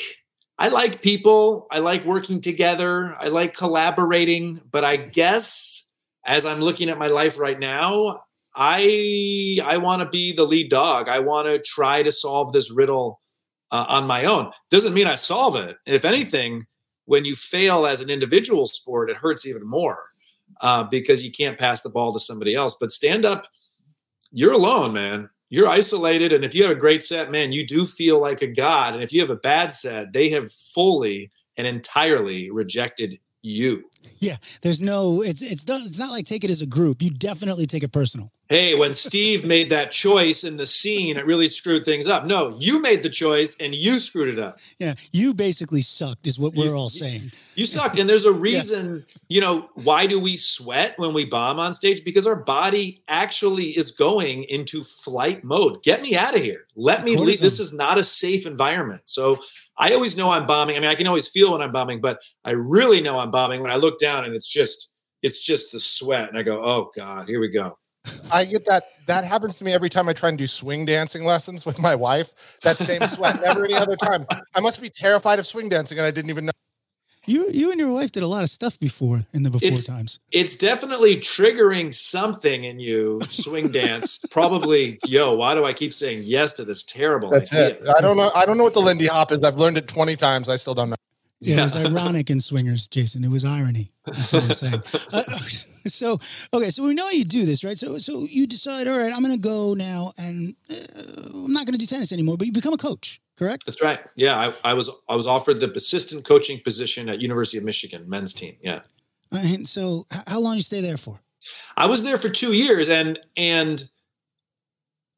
[0.58, 1.66] I like people.
[1.70, 3.16] I like working together.
[3.18, 4.60] I like collaborating.
[4.70, 5.90] But I guess
[6.26, 8.20] as I'm looking at my life right now,
[8.56, 11.08] I I want to be the lead dog.
[11.08, 13.20] I want to try to solve this riddle
[13.70, 14.50] uh, on my own.
[14.70, 15.76] Doesn't mean I solve it.
[15.86, 16.66] If anything,
[17.04, 20.02] when you fail as an individual sport, it hurts even more
[20.60, 22.76] uh, because you can't pass the ball to somebody else.
[22.78, 23.46] But stand up,
[24.32, 25.30] you're alone, man.
[25.50, 28.46] You're isolated, and if you have a great set, man, you do feel like a
[28.46, 28.94] god.
[28.94, 33.84] And if you have a bad set, they have fully and entirely rejected you.
[34.18, 35.22] Yeah, there's no.
[35.22, 35.82] It's it's done.
[35.86, 37.02] It's not like take it as a group.
[37.02, 38.32] You definitely take it personal.
[38.48, 42.24] Hey, when Steve made that choice in the scene, it really screwed things up.
[42.24, 44.58] No, you made the choice and you screwed it up.
[44.78, 47.32] Yeah, you basically sucked, is what we're You- all saying.
[47.56, 47.98] You sucked.
[47.98, 52.02] And there's a reason, you know, why do we sweat when we bomb on stage?
[52.04, 55.82] Because our body actually is going into flight mode.
[55.82, 56.64] Get me out of here.
[56.74, 57.36] Let me leave.
[57.38, 57.42] Cortisol.
[57.42, 59.02] This is not a safe environment.
[59.04, 59.36] So
[59.76, 60.76] I always know I'm bombing.
[60.76, 63.60] I mean, I can always feel when I'm bombing, but I really know I'm bombing
[63.60, 66.30] when I look down and it's just, it's just the sweat.
[66.30, 67.76] And I go, oh God, here we go.
[68.32, 68.84] I get that.
[69.06, 71.94] That happens to me every time I try and do swing dancing lessons with my
[71.94, 72.58] wife.
[72.62, 74.26] That same sweat, never any other time.
[74.54, 76.52] I must be terrified of swing dancing, and I didn't even know.
[77.26, 79.84] You you and your wife did a lot of stuff before in the before It's-
[79.84, 80.18] times.
[80.32, 86.22] it's definitely triggering something in you swing dance probably yo why do i keep saying
[86.24, 87.68] yes to this terrible That's idea?
[87.80, 87.82] it.
[87.98, 88.30] I don't know.
[88.34, 89.42] I don't know what the Lindy Hop is.
[89.42, 90.48] I've learned it twenty times.
[90.48, 90.96] I still don't know.
[91.40, 93.22] Yeah, it was ironic in swingers, Jason.
[93.24, 93.92] It was irony.
[94.04, 94.82] That's what I'm saying.
[95.12, 95.22] Uh,
[95.86, 96.18] so
[96.52, 97.78] okay, so we know you do this, right?
[97.78, 100.74] So so you decide, all right, I'm going to go now, and uh,
[101.32, 102.36] I'm not going to do tennis anymore.
[102.36, 103.64] But you become a coach, correct?
[103.66, 107.56] that's right yeah I, I was i was offered the assistant coaching position at university
[107.58, 108.80] of michigan men's team yeah
[109.32, 111.20] Uh, and so how long you stay there for?
[111.76, 113.84] i was there for two years and and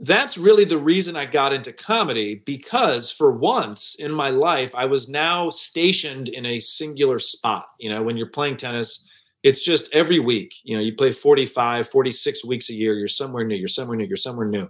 [0.01, 4.87] that's really the reason i got into comedy because for once in my life i
[4.87, 7.67] was now stationed in a singular spot.
[7.79, 9.07] You know when you're playing tennis
[9.43, 13.45] it's just every week you know you play 45 46 weeks a year you're somewhere
[13.45, 14.69] new you're somewhere new you're somewhere new.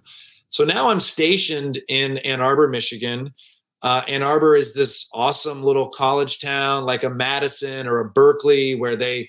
[0.49, 3.33] So now i'm stationed in ann arbor michigan.
[3.83, 8.75] Uh, ann arbor is this awesome little college town like a madison or a berkeley
[8.75, 9.29] where they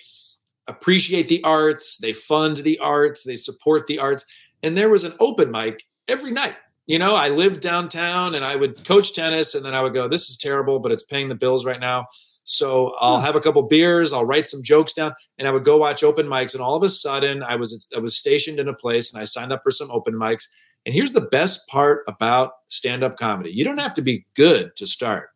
[0.67, 4.25] appreciate the arts they fund the arts they support the arts.
[4.63, 6.55] And there was an open mic every night.
[6.87, 10.07] You know i lived downtown and i would coach tennis and then i would go
[10.07, 12.07] this is terrible but it's paying the bills right now.
[12.43, 13.25] So i'll hmm.
[13.25, 16.25] have a couple beers i'll write some jokes down and i would go watch open
[16.25, 19.21] mics and all of a sudden i was i was stationed in a place and
[19.21, 20.47] i signed up for some open mics.
[20.85, 23.51] And here's the best part about stand-up comedy.
[23.51, 25.29] You don't have to be good to start.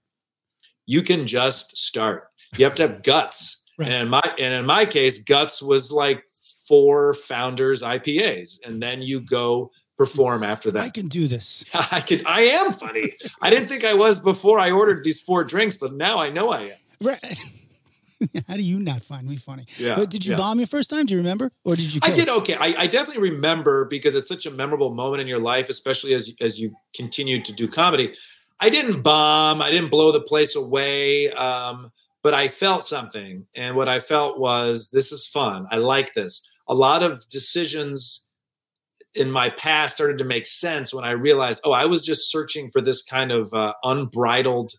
[0.88, 2.30] You can just start.
[2.58, 3.62] You have to have guts.
[3.78, 3.90] Right.
[3.90, 6.24] and in my and in my case guts was like
[6.66, 10.82] four founders ipas and then you go perform after that.
[10.84, 11.66] I can do this.
[11.74, 15.44] i could i am funny i didn't think i was before i ordered these four
[15.44, 17.38] drinks but now i know i am Right.
[18.48, 19.66] How do you not find me funny?
[19.78, 20.38] Yeah, But did you yeah.
[20.38, 21.06] bomb your first time?
[21.06, 22.00] Do you remember, or did you?
[22.02, 22.56] I did okay.
[22.56, 26.34] I, I definitely remember because it's such a memorable moment in your life, especially as
[26.40, 28.14] as you continue to do comedy.
[28.62, 29.62] I didn't bomb.
[29.62, 31.30] I didn't blow the place away.
[31.32, 31.92] Um,
[32.24, 35.68] but I felt something, and what I felt was this is fun.
[35.70, 36.50] I like this.
[36.68, 38.25] A lot of decisions
[39.16, 42.70] in my past started to make sense when I realized, oh, I was just searching
[42.70, 44.74] for this kind of uh, unbridled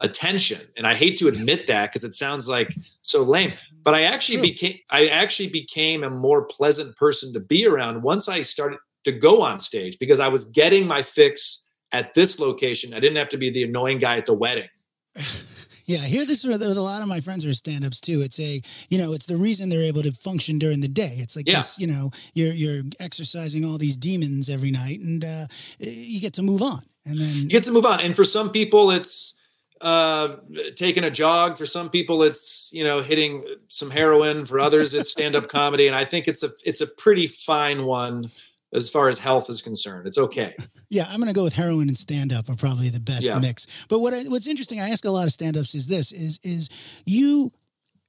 [0.00, 3.54] attention, and I hate to admit that because it sounds like so lame.
[3.82, 4.48] But I actually True.
[4.48, 9.12] became I actually became a more pleasant person to be around once I started to
[9.12, 12.94] go on stage because I was getting my fix at this location.
[12.94, 14.68] I didn't have to be the annoying guy at the wedding.
[15.86, 18.20] Yeah, I hear this with a lot of my friends are stand-ups too.
[18.22, 21.16] It's a, you know, it's the reason they're able to function during the day.
[21.18, 21.56] It's like Yeah.
[21.58, 25.46] this, you know, you're you're exercising all these demons every night, and uh,
[25.78, 26.82] you get to move on.
[27.04, 28.00] And then You get to move on.
[28.00, 29.38] And for some people, it's
[29.80, 30.36] uh,
[30.76, 31.58] taking a jog.
[31.58, 34.44] For some people, it's you know hitting some heroin.
[34.46, 35.88] For others, it's stand-up comedy.
[35.88, 38.30] And I think it's a it's a pretty fine one
[38.72, 40.06] as far as health is concerned.
[40.06, 40.54] It's okay.
[40.90, 43.38] Yeah, I'm going to go with heroin and stand up are probably the best Yeah.
[43.38, 43.66] mix.
[43.88, 46.38] But what I, what's interesting, I ask a lot of stand ups is this is
[46.42, 46.68] is
[47.06, 47.50] you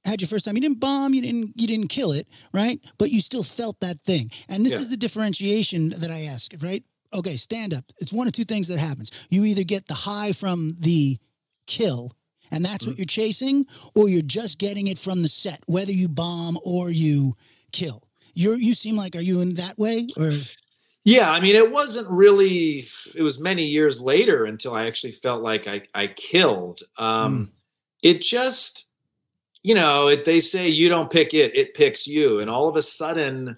[0.04, 3.10] had your first time you didn't bomb you didn't you didn't kill it right but
[3.10, 4.80] you still felt that thing and this Yeah.
[4.80, 8.68] is the differentiation that i ask right okay stand up it's one of two things
[8.68, 11.16] that happens you either get the high from the
[11.66, 12.12] kill
[12.50, 12.90] and that's Mm-hmm.
[12.90, 16.90] what you're chasing or you're just getting it from the set whether you bomb or
[16.90, 17.34] you
[17.72, 18.03] kill
[18.34, 20.32] You're you seem like are you in that way or
[21.04, 22.86] Yeah, I mean, it wasn't really.
[23.14, 26.80] It was many years later until I actually felt like I I killed.
[26.98, 27.52] Um,
[28.02, 28.90] It just,
[29.62, 32.76] you know, it, they say you don't pick it; it picks you, and all of
[32.76, 33.56] a sudden,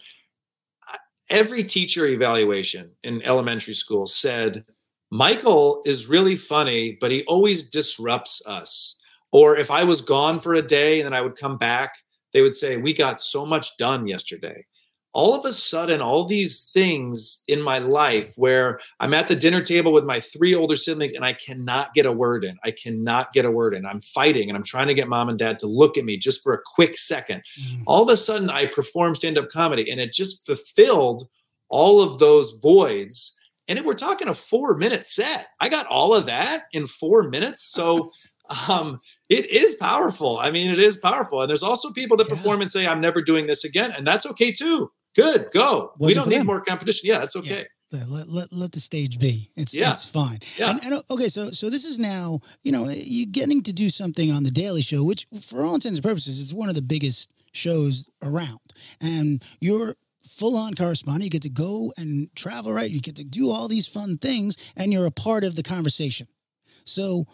[1.30, 4.64] every teacher evaluation in elementary school said
[5.10, 8.98] Michael is really funny, but he always disrupts us.
[9.32, 11.96] Or if I was gone for a day and then I would come back,
[12.32, 14.66] they would say we got so much done yesterday.
[15.12, 19.62] All of a sudden all these things in my life where i'm at the dinner
[19.62, 22.58] table with my three older siblings and i cannot get a word in.
[22.62, 23.86] I cannot get a word in.
[23.86, 26.42] I'm fighting and i'm trying to get mom and dad to look at me just
[26.42, 27.42] for a quick second.
[27.86, 31.28] All of a sudden i perform stand-up comedy and it just fulfilled
[31.68, 33.38] all of those voids.
[33.68, 35.48] And we're talking a four minute set.
[35.60, 37.64] I got all of that in four minutes.
[37.64, 38.12] So
[38.68, 42.34] um it is powerful i mean it is powerful and there's also people that Yeah.
[42.36, 46.06] perform and say i'm never doing this again and that's okay too good go we
[46.06, 46.46] Wasn't don't need them.
[46.46, 49.52] more competition yeah that's okay let, let, let, let the stage be.
[49.54, 49.92] It's Yeah.
[49.92, 50.40] it's fine.
[50.58, 50.70] Yeah.
[50.70, 53.90] And, and uh, okay, so so this is now you know you're getting to do
[53.90, 56.82] something on the Daily Show, which for all intents and purposes is one of the
[56.82, 58.58] biggest shows around,
[59.00, 61.22] and you're full on correspondent.
[61.24, 62.90] You get to go and travel, right?
[62.90, 66.26] You get to do all these fun things, and you're a part of the conversation.
[66.84, 67.26] So,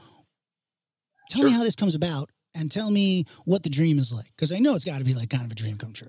[1.33, 4.53] tell me how this comes about, and tell me what the dream is like, because
[4.53, 6.09] I know it's got to be like kind of a dream come true.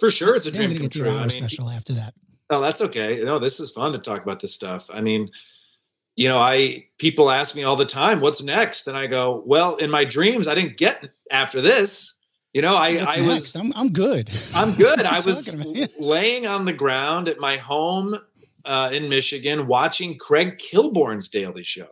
[0.00, 2.14] for sure it's a dream come true i mean special after that.
[2.48, 3.22] Oh, that's okay.
[3.24, 4.88] No, this is fun to talk about this stuff.
[4.92, 5.30] I mean,
[6.14, 9.76] you know, I people ask me all the time, "What's next?" And I go, "Well,
[9.76, 12.18] in my dreams, I didn't get after this.
[12.52, 13.28] You know, I What's I next?
[13.28, 14.30] was I'm I'm good.
[14.54, 15.00] I'm good.
[15.16, 15.58] I was
[15.98, 18.16] laying on the ground at my home
[18.64, 21.88] uh, in Michigan, watching Craig Kilborn's Daily Show,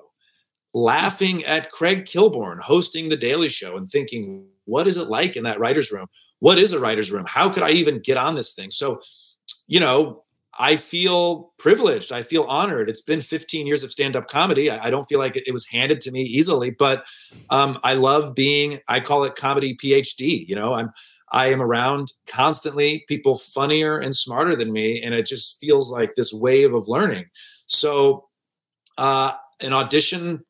[0.75, 5.45] laughing at Craig Kilborn hosting the Daily Show, and thinking, "What is it like in
[5.45, 6.09] that writers' room?
[6.41, 7.25] What is a writers' room?
[7.27, 9.01] How could I even get on this thing?" So,
[9.67, 10.25] you know,
[10.59, 12.13] I feel privileged.
[12.13, 12.89] I feel honored.
[12.89, 14.71] It's been 15 years of stand-up comedy.
[14.71, 17.05] I, I don't feel like it, was handed to me easily, but
[17.51, 18.79] um, I love being.
[18.89, 20.47] I call it comedy PhD.
[20.47, 20.91] You know, I'm
[21.33, 26.15] I am around constantly people funnier and smarter than me, and it just feels like
[26.15, 27.27] this wave of learning.
[27.67, 28.29] So,
[28.99, 30.45] uh, an audition,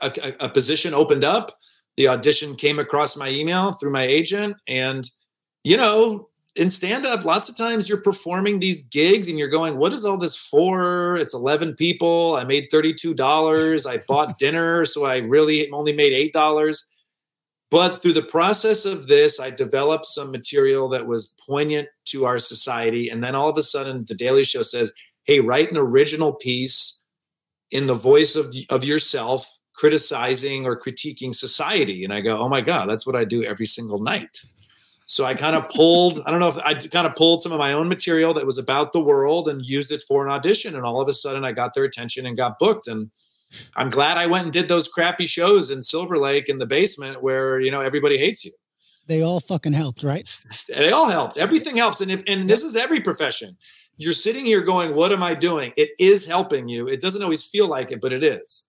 [0.00, 1.52] a, a- a position opened up.
[1.96, 5.08] The audition came across my email through my agent, and
[5.64, 9.76] you know, in stand up, lots of times you're performing these gigs and you're going,
[9.78, 11.16] What is all this for?
[11.16, 12.36] It's 11 people.
[12.36, 13.86] I made $32.
[13.88, 14.84] I bought dinner.
[14.84, 16.76] So I really only made $8.
[17.70, 22.38] But through the process of this, I developed some material that was poignant to our
[22.38, 23.08] society.
[23.08, 24.92] And then all of a sudden, The Daily Show says,
[25.24, 27.01] Hey, write an original piece
[27.72, 32.04] in the voice of, of yourself, criticizing or critiquing society.
[32.04, 34.42] And I go, Oh my God, that's what I do every single night.
[35.06, 37.58] So I kind of pulled, I don't know if I kind of pulled some of
[37.58, 40.76] my own material that was about the world and used it for an audition.
[40.76, 42.86] And all of a sudden I got their attention and got booked.
[42.86, 43.10] And
[43.74, 47.22] I'm glad I went and did those crappy shows in Silver Lake in the basement
[47.22, 48.52] where, you know, everybody hates you.
[49.08, 50.28] They all fucking helped, right?
[50.68, 51.36] They all helped.
[51.36, 52.00] Everything helps.
[52.00, 53.56] And if, and this is every profession.
[53.98, 55.72] You're sitting here going, what am I doing?
[55.76, 56.88] It is helping you.
[56.88, 58.64] It doesn't always feel like it, but it is.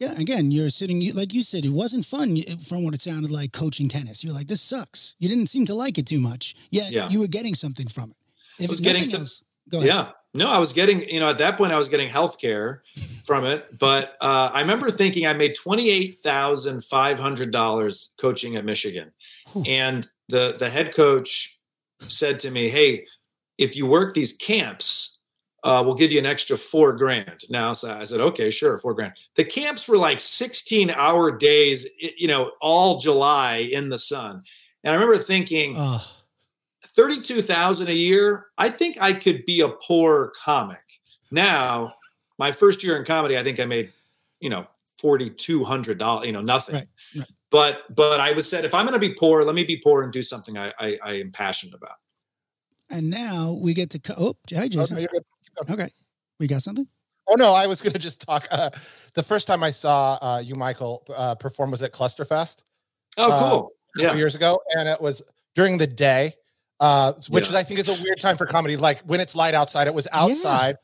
[0.00, 3.52] Yeah, again, you're sitting, like you said, it wasn't fun from what it sounded like
[3.52, 4.24] coaching tennis.
[4.24, 5.14] You're like, this sucks.
[5.20, 7.08] You didn't seem to like it too much, yet Yeah.
[7.08, 8.16] you were getting something from it.
[8.58, 9.88] If I was getting some- else, go ahead.
[9.88, 10.10] Yeah.
[10.36, 12.82] No, I was getting, you know, at that point I was getting health care
[13.24, 13.78] from it.
[13.78, 19.12] But uh, I remember thinking I made $28,500 coaching at Michigan.
[19.52, 19.62] Whew.
[19.66, 21.58] And the, the head coach
[22.08, 23.06] said to me, Hey,
[23.58, 25.14] if you work these camps,
[25.64, 27.44] uh, we'll give you an extra four grand.
[27.48, 29.14] Now, so I said, okay, sure, four grand.
[29.34, 34.42] The camps were like 16 hour days, you know, all July in the sun.
[34.82, 36.06] And I remember thinking, Oh,
[36.82, 41.00] 32,000 a year, I think I could be a poor comic.
[41.30, 41.94] Now,
[42.38, 43.92] my first year in comedy, I think I made,
[44.40, 44.66] you know,
[45.02, 46.74] $4,200, you know, nothing.
[46.76, 46.86] Right,
[47.16, 47.26] right.
[47.50, 50.02] But, but I was said, if I'm going to be poor, let me be poor
[50.02, 51.96] and do something I, I, I am passionate about.
[52.90, 54.96] And now we get to, co- oh, hi, Oh, Jason.
[54.96, 55.24] no, you're good.
[55.70, 55.90] Okay.
[56.40, 56.86] We got something?
[57.28, 58.46] Oh, no, I was going to just talk.
[58.50, 58.70] Uh,
[59.14, 62.62] the first time I saw uh, you, Michael, uh, perform was at Clusterfest
[63.16, 63.70] Oh, Uh, cool.
[63.98, 64.14] a Yeah.
[64.14, 65.22] years ago, and it was
[65.54, 66.34] during the day,
[66.80, 67.50] uh, which Yeah.
[67.50, 68.76] is I think is a weird time for comedy.
[68.76, 70.76] Like when it's light outside, it was outside.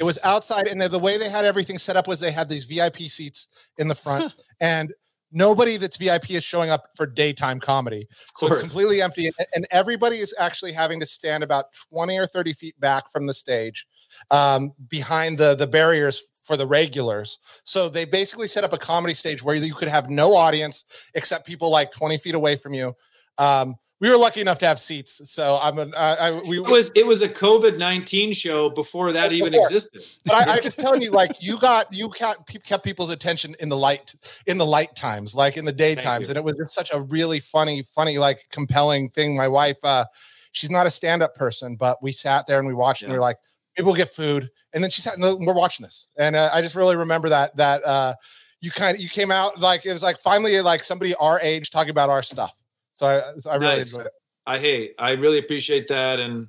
[0.00, 2.48] It was outside, and the, the way they had everything set up was they had
[2.48, 4.92] these VIP seats in the front, and
[5.34, 8.06] nobody that's VIP is showing up for daytime comedy.
[8.36, 12.52] So it's completely empty, and, everybody is actually having to stand about twenty or thirty
[12.52, 13.86] feet back from the stage,
[14.30, 17.38] um, behind the the barriers for the regulars.
[17.64, 21.46] So they basically set up a comedy stage where you could have no audience except
[21.46, 22.94] people like twenty feet away from you.
[23.36, 25.30] Um, we were lucky enough to have seats.
[25.30, 29.12] So I'm an, I, I we It was it was a COVID nineteen show before
[29.12, 30.02] that even existed.
[30.24, 33.68] but I, I just telling you, like you got you kept kept people's attention in
[33.68, 34.14] the light
[34.46, 36.32] in the light times, like in the day times, you.
[36.32, 39.36] and it was just such a really funny, funny, like compelling thing.
[39.36, 40.04] My wife, uh,
[40.52, 43.14] she's not a stand up person, but we sat there and we watched, and we
[43.14, 43.18] Yeah.
[43.20, 43.38] were like,
[43.76, 46.62] maybe we'll get food, and then she sat and we're watching this, and uh, I
[46.62, 48.14] just really remember that that uh,
[48.60, 51.70] you kind of you came out like it was like finally like somebody our age
[51.70, 52.56] talking about our stuff.
[52.94, 53.92] So I, so I really Nice.
[53.92, 54.12] enjoyed it.
[54.46, 56.48] I hey, I really appreciate that, and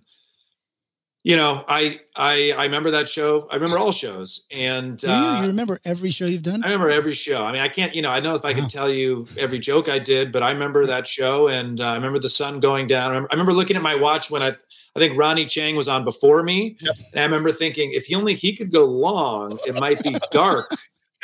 [1.23, 3.47] you know, I I I remember that show.
[3.51, 6.61] I remember all shows, and Do you, uh, you remember every show you've done?
[6.61, 7.43] I remember every show.
[7.43, 8.59] I mean, I can't, you know, I know if I Wow.
[8.59, 11.95] can tell you every joke I did, but I remember that show, and uh, I
[11.95, 13.05] remember the sun going down.
[13.05, 15.87] I remember, I remember looking at my watch when I, I think Ronny Chieng was
[15.87, 16.95] on before me, Yep.
[17.13, 20.77] and I remember thinking, if he only he could go long, it might be dark.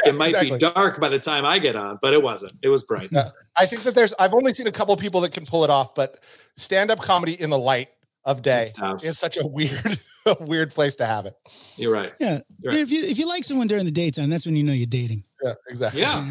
[0.03, 0.57] Yeah, it might exactly.
[0.57, 2.53] be dark by the time I get on, but it wasn't.
[2.61, 3.09] It was bright.
[3.11, 3.29] Yeah.
[3.57, 5.95] I think that there's I've only seen a couple people that can pull it off,
[5.95, 6.19] but
[6.55, 7.89] stand up comedy in the light
[8.25, 11.33] of day It's is such a weird, a weird place to have it.
[11.75, 12.13] You're right.
[12.19, 12.39] Yeah.
[12.63, 12.77] Right.
[12.77, 15.23] If you if you like someone during the daytime, that's when you know you're dating.
[15.43, 16.01] Yeah, exactly.
[16.01, 16.29] Yeah.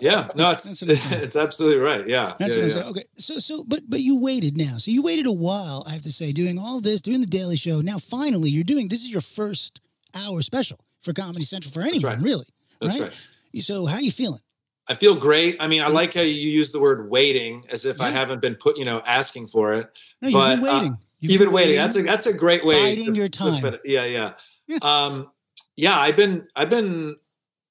[0.00, 0.28] Yeah.
[0.34, 1.24] No, it's That's what I'm saying.
[1.24, 2.06] it's absolutely right.
[2.08, 2.34] Yeah.
[2.38, 2.74] That's yeah, what I'm yeah.
[2.74, 2.90] saying.
[2.90, 3.04] Okay.
[3.16, 4.78] So so but but you waited now.
[4.78, 7.56] So you waited a while, I have to say, doing all this, doing the daily
[7.56, 7.80] show.
[7.80, 9.80] Now finally you're doing this is your first
[10.14, 12.22] hour special for Comedy Central for anyone, right.
[12.22, 12.46] really.
[12.82, 13.12] That's right?
[13.54, 13.62] right.
[13.62, 14.40] So how are you feeling?
[14.88, 15.56] I feel great.
[15.60, 18.56] I mean, I like how you use the word waiting as if I haven't been
[18.56, 19.90] put, you know, asking for it.
[20.20, 20.98] No, you've But, been uh, waiting.
[21.20, 21.76] You've You've been waiting.
[21.76, 22.96] That's a that's a great way.
[22.96, 23.64] Biding your time.
[23.64, 23.80] it.
[23.84, 24.32] Yeah, yeah.
[24.66, 24.78] Yeah.
[24.82, 25.30] Um,
[25.76, 27.14] yeah, I've been I've been,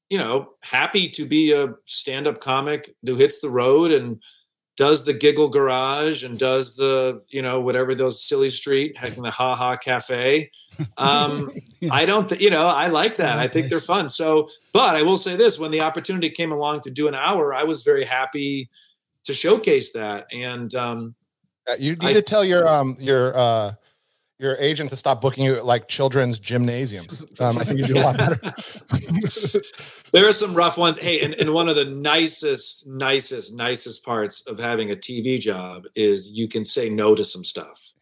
[0.10, 4.21] you know, happy to be a stand-up comic who hits the road and
[4.78, 9.30] does the giggle garage and does the, you know, whatever those silly street, heck the
[9.30, 10.50] ha ha cafe.
[10.98, 11.91] Um, Yeah.
[11.96, 13.38] I don't, th- you know, I like that.
[13.38, 14.08] Yeah, I think they're fun.
[14.08, 17.56] So, but I will say this: when the opportunity came along to do an hour,
[17.56, 18.70] I was very happy
[19.24, 20.28] to showcase that.
[20.32, 21.15] And um,
[21.67, 23.72] Uh, you need I- to tell your um your uh
[24.38, 27.26] your agent to stop booking you at like children's gymnasiums.
[27.39, 28.36] Um, I think you do a lot better.
[30.13, 30.98] there are some rough ones.
[30.98, 35.86] Hey, and, and one of the nicest, nicest, nicest parts of having a TV job
[35.96, 37.94] is you can say no to some stuff.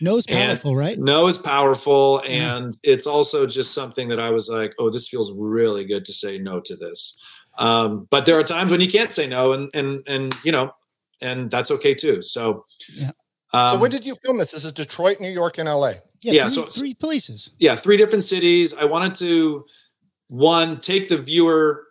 [0.00, 0.98] Nose And- powerful, right?
[0.98, 2.56] No is powerful, Yeah.
[2.56, 6.12] and it's also just something that I was like, oh, this feels really good to
[6.12, 7.16] say no to this.
[7.58, 10.72] Um, but there are times when you can't say no, and and and you know,
[11.20, 12.20] and that's okay too.
[12.22, 13.12] So, Yeah.
[13.52, 14.50] Um, so when did you film this?
[14.50, 15.92] This is Detroit, New York, and LA.
[16.22, 17.52] yeah, three, so- three places.
[17.60, 18.74] yeah, three different cities.
[18.74, 19.64] I wanted to
[20.28, 21.83] one take the viewer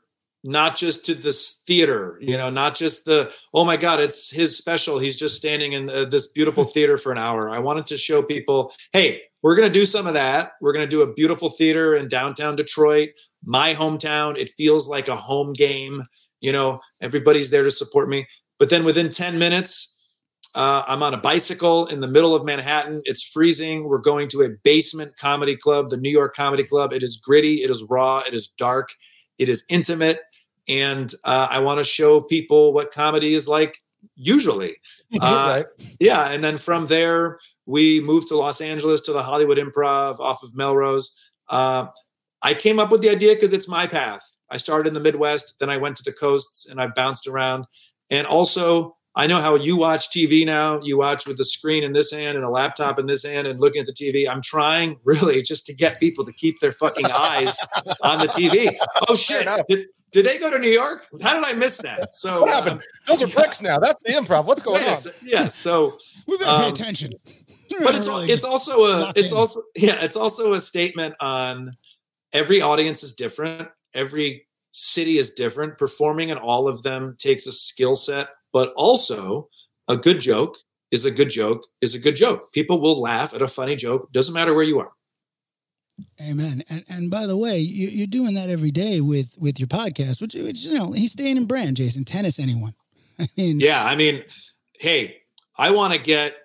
[0.44, 4.58] not just to this theater, you know, not just the oh my god, it's his
[4.58, 5.00] special.
[5.00, 7.50] He's just standing in uh, this beautiful theater for an hour.
[7.50, 10.54] I wanted to show people, hey, we're going to do some of that.
[10.62, 13.10] We're going to do a beautiful theater in downtown Detroit,
[13.44, 14.38] my hometown.
[14.38, 16.02] It feels like a home game.
[16.40, 18.28] You know, everybody's there to support me.
[18.60, 19.98] But then within 10 minutes,
[20.56, 23.02] uh, I'm on a bicycle in the middle of Manhattan.
[23.06, 23.86] It's freezing.
[23.86, 26.94] We're going to a basement comedy club, the New York Comedy Club.
[26.94, 28.94] It is gritty, it is raw, it is dark,
[29.40, 30.20] it is intimate.
[30.68, 33.78] And uh, I want to show people what comedy is like
[34.16, 34.78] usually.
[35.22, 35.66] Uh, right?
[36.00, 36.32] Yeah.
[36.32, 40.56] And then from there, we moved to Los Angeles to the Hollywood Improv off of
[40.56, 41.16] Melrose.
[41.48, 41.86] Uh,
[42.42, 44.24] I came up with the idea because it's my path.
[44.50, 47.66] I started in the Midwest, then I went to the coasts and I bounced around.
[48.10, 50.80] And also, I know how you watch TV now.
[50.82, 53.60] You watch with the screen in this hand and a laptop in this hand and
[53.60, 54.28] looking at the TV.
[54.28, 57.60] I'm trying really just to get people to keep their fucking eyes
[58.02, 58.76] on the TV.
[59.08, 59.48] Oh shit.
[59.68, 61.06] Did, did they go to New York?
[61.22, 62.14] How did I miss that?
[62.24, 62.80] So What happened?
[62.80, 63.80] um, Those are bricks now.
[63.80, 64.46] That's the improv.
[64.46, 64.96] What's going on?
[64.96, 65.48] sec- yeah.
[65.50, 65.98] So
[66.28, 67.12] We better pay Um, attention.
[67.84, 69.38] but it's Really it's also a it's in.
[69.38, 71.72] also yeah it's also a statement on
[72.32, 77.52] every audience is different every city is different performing in all of them takes a
[77.52, 79.50] skill set but also
[79.88, 80.56] a good joke
[80.92, 84.12] is a good joke is a good joke people will laugh at a funny joke
[84.12, 84.92] doesn't matter where you are
[86.22, 86.64] Amen.
[86.70, 90.22] And and by the way, you, you're doing that every day with with your podcast,
[90.22, 92.04] which, which you know he's staying in brand, Jason.
[92.04, 92.74] Tennis, anyone?
[93.20, 94.24] I mean, yeah i mean
[94.80, 95.18] hey
[95.58, 96.36] i want to get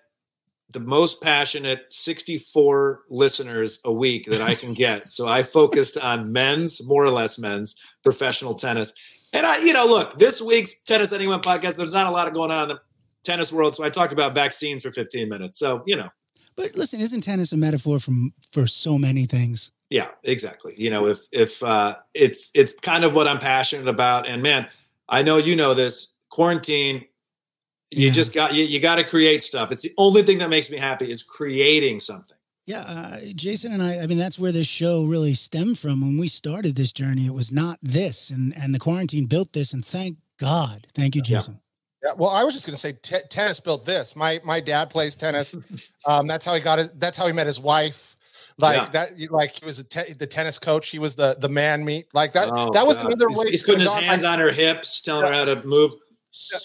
[0.70, 6.32] the most passionate 64 listeners a week that i can get so i focused on
[6.32, 8.92] men's more or less men's professional tennis
[9.32, 12.34] and i you know look this week's tennis anyone podcast there's not a lot of
[12.34, 12.80] going on in the
[13.24, 16.08] tennis world so i talked about vaccines for 15 minutes so you know
[16.58, 19.70] But listen, isn't tennis a metaphor from for so many things?
[19.90, 24.26] yeah exactly you know if if uh it's it's kind of what i'm passionate about
[24.28, 24.68] and man
[25.08, 27.06] i know you know this quarantine
[27.90, 28.12] you Yeah.
[28.12, 30.76] just got you, you got to create stuff it's the only thing that makes me
[30.76, 32.36] happy is creating something
[32.66, 34.02] Yeah, uh, Jason and I.
[34.02, 36.02] I mean, that's where this show really stemmed from.
[36.02, 39.72] When we started this journey, it was not this, and and the quarantine built this.
[39.72, 41.54] And thank God, thank you, Jason.
[41.54, 41.67] Yeah,
[42.16, 44.16] well, I was just going to say t- tennis built this.
[44.16, 45.54] My my dad plays tennis.
[46.06, 46.92] Um, that's how he got it.
[46.98, 48.14] That's how he met his wife.
[48.56, 48.88] Like Yeah.
[48.90, 50.88] that, like he was te- the tennis coach.
[50.88, 52.06] He was the the man meet.
[52.14, 52.48] Like that.
[52.50, 53.06] Oh, that was God.
[53.06, 53.50] another He's, way.
[53.50, 53.90] he's to putting his.
[53.90, 55.92] I- hands on her hips, telling her how to move.
[56.52, 56.58] Yeah,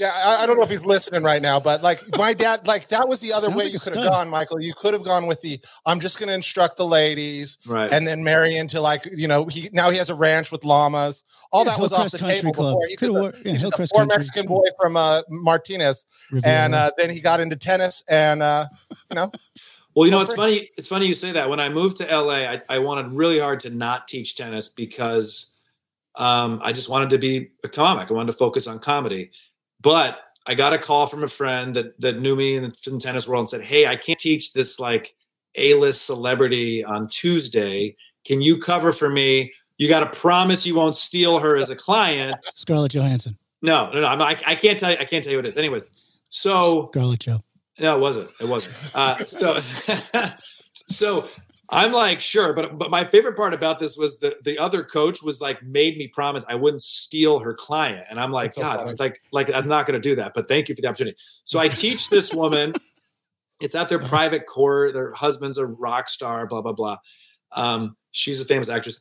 [0.00, 3.08] I, I don't know if he's listening right now, but like my dad, like that
[3.08, 4.60] was the other Sounds way like you could have gone, Michael.
[4.60, 7.92] You could have gone with the I'm just going to instruct the ladies Right.
[7.92, 11.24] and then marry into like you know he now he has a ranch with llamas.
[11.52, 12.74] All Yeah, that was off the Country table Club.
[12.76, 12.86] before.
[12.88, 14.16] He's Coulda just a, wor- yeah, he's just a poor Country.
[14.16, 16.54] Mexican boy from uh, Martinez, Riviera.
[16.56, 18.66] and uh, then he got into tennis, and uh,
[19.10, 19.30] you know,
[19.94, 20.70] Well, you know, it's funny.
[20.78, 21.50] It's funny you say that.
[21.50, 25.52] When I moved to LA, I, I wanted really hard to not teach tennis because
[26.14, 28.10] um, I just wanted to be a comic.
[28.10, 29.30] I wanted to focus on comedy.
[29.82, 33.28] But I got a call from a friend that that knew me in the tennis
[33.28, 35.14] world and said, "Hey, I can't teach this like
[35.56, 37.96] A-list celebrity on Tuesday.
[38.24, 39.52] Can you cover for me?
[39.78, 43.36] You got to promise you won't steal her as a client." Scarlett Johansson.
[43.60, 44.08] No, no, no.
[44.08, 44.96] I'm, I, I can't tell you.
[44.98, 45.56] I can't tell you what it is.
[45.56, 45.86] Anyways,
[46.28, 47.44] so Scarlett Joe.
[47.78, 48.30] no, it wasn't.
[48.40, 48.90] It wasn't.
[48.94, 49.58] Uh, so,
[50.88, 51.28] so
[51.74, 55.22] I'm like, sure, but but my favorite part about this was the the other coach
[55.22, 58.80] was like made me promise I wouldn't steal her client, and I'm like, so God,
[58.80, 58.96] funny.
[58.98, 60.34] like like I'm not going to do that.
[60.34, 61.16] But thank you for the opportunity.
[61.44, 62.74] So I teach this woman.
[63.62, 64.92] It's at their private court.
[64.92, 66.46] Their husband's a rock star.
[66.46, 66.98] Blah blah blah.
[67.52, 69.00] Um, she's a famous actress.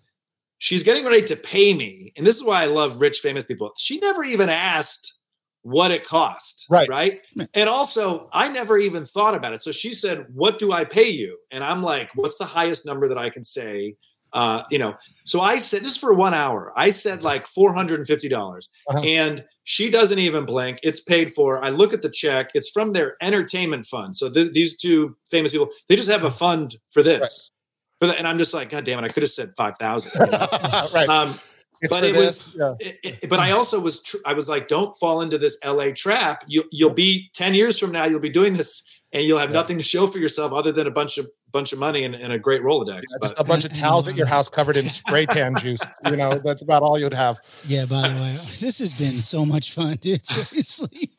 [0.57, 3.73] She's getting ready to pay me, and this is why I love rich famous people.
[3.77, 5.15] She never even asked
[5.63, 6.65] what it cost.
[6.69, 6.89] Right.
[6.89, 7.21] Right.
[7.53, 9.61] And also, I never even thought about it.
[9.61, 13.07] So she said, "What do I pay you?" And I'm like, "What's the highest number
[13.07, 13.95] that I can say?"
[14.33, 14.95] Uh, you know.
[15.25, 18.29] So I said, "This is for one hour." I said like four hundred and fifty
[18.29, 19.03] dollars, Uh-huh.
[19.05, 20.79] and she doesn't even blink.
[20.83, 21.63] It's paid for.
[21.63, 22.49] I look at the check.
[22.55, 24.15] It's from their entertainment fund.
[24.15, 27.51] So th- these two famous people, they just have a fund for this.
[27.99, 29.05] For the- and I'm just like, God damn it!
[29.05, 30.11] I could have said five thousand.
[30.93, 31.07] right.
[31.09, 31.37] um,
[31.81, 32.47] it's but it this.
[32.53, 32.87] was- yeah.
[32.87, 35.91] it- it- but I also was, tr- I was like, don't fall into this LA
[35.95, 36.43] trap.
[36.47, 39.55] You, you'll be 10 years from now, you'll be doing this and you'll have Yeah.
[39.57, 42.31] nothing to show for yourself other than a bunch of, bunch of money and, and
[42.31, 43.01] a great Rolodex.
[43.11, 45.55] Yeah, but just a bunch of towels at your uh, house covered in spray tan
[45.57, 45.81] juice.
[46.05, 47.39] You know, that's about all you'd have.
[47.67, 50.25] Yeah, by the way, this has been so much fun, dude.
[50.25, 51.11] Seriously.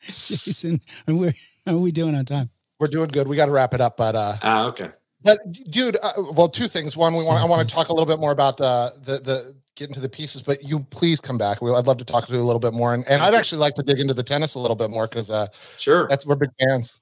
[0.00, 1.34] Jason, and we're
[1.66, 2.50] how are we doing on time?
[2.78, 3.26] We're doing good.
[3.28, 4.90] We got to wrap it up, but uh, ah, okay.
[5.22, 5.38] But
[5.70, 6.96] dude, uh, well, two things.
[6.96, 9.54] One, we want I want to talk a little bit more about the the the
[9.76, 10.42] get into the pieces.
[10.42, 11.62] But you please come back.
[11.62, 13.58] We, I'd love to talk to you a little bit more, and, and I'd actually
[13.58, 15.46] like to dig into the tennis a little bit more because uh,
[15.78, 16.06] Sure.
[16.08, 17.00] that's we're big fans.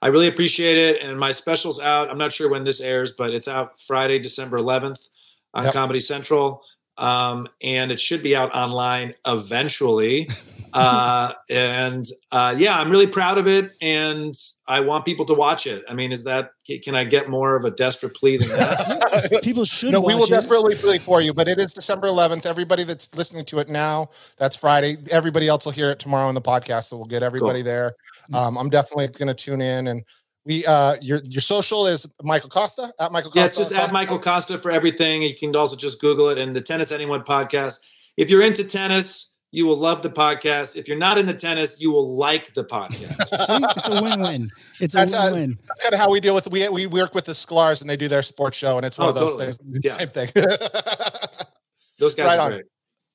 [0.00, 1.02] I really appreciate it.
[1.02, 2.10] And my special's out.
[2.10, 5.08] I'm not sure when this airs, but it's out Friday, December 11th
[5.54, 5.72] on Yep.
[5.72, 6.62] Comedy Central.
[6.98, 10.28] Um, and it should be out online eventually.
[10.74, 13.72] uh, and uh, yeah, I'm really proud of it.
[13.80, 14.34] And
[14.66, 15.84] I want people to watch it.
[15.88, 16.50] I mean, is that,
[16.82, 19.40] can I get more of a desperate plea than that?
[19.44, 20.32] People should no, we will watch it.
[20.32, 21.32] desperately play for you.
[21.32, 22.44] But it is December 11th.
[22.44, 24.96] Everybody that's listening to it now, that's Friday.
[25.12, 27.94] Everybody else will hear it tomorrow on the podcast, so we'll get everybody there.
[28.32, 30.04] Um, I'm definitely going to tune in and.
[30.46, 33.34] We uh your your social is Michael Kosta at Michael Kosta.
[33.34, 35.22] Yeah, it's just at Michael Kosta for everything.
[35.22, 37.78] You can also just Google it and the Tennis Anyone podcast.
[38.18, 40.76] If you're into tennis, you will love the podcast.
[40.76, 43.16] If you're not into tennis, you will like the podcast.
[43.28, 43.64] See?
[43.76, 44.50] It's a win-win.
[44.80, 45.58] It's a That's, uh, win-win.
[45.68, 47.96] That's kind of how we deal with we we work with the Sklar and they
[47.96, 49.52] do their sports show and it's one Oh, of those totally.
[49.52, 49.84] things.
[49.84, 49.96] Yeah.
[49.96, 50.28] Same thing.
[51.98, 52.50] Those guys Right are on.
[52.52, 52.64] great.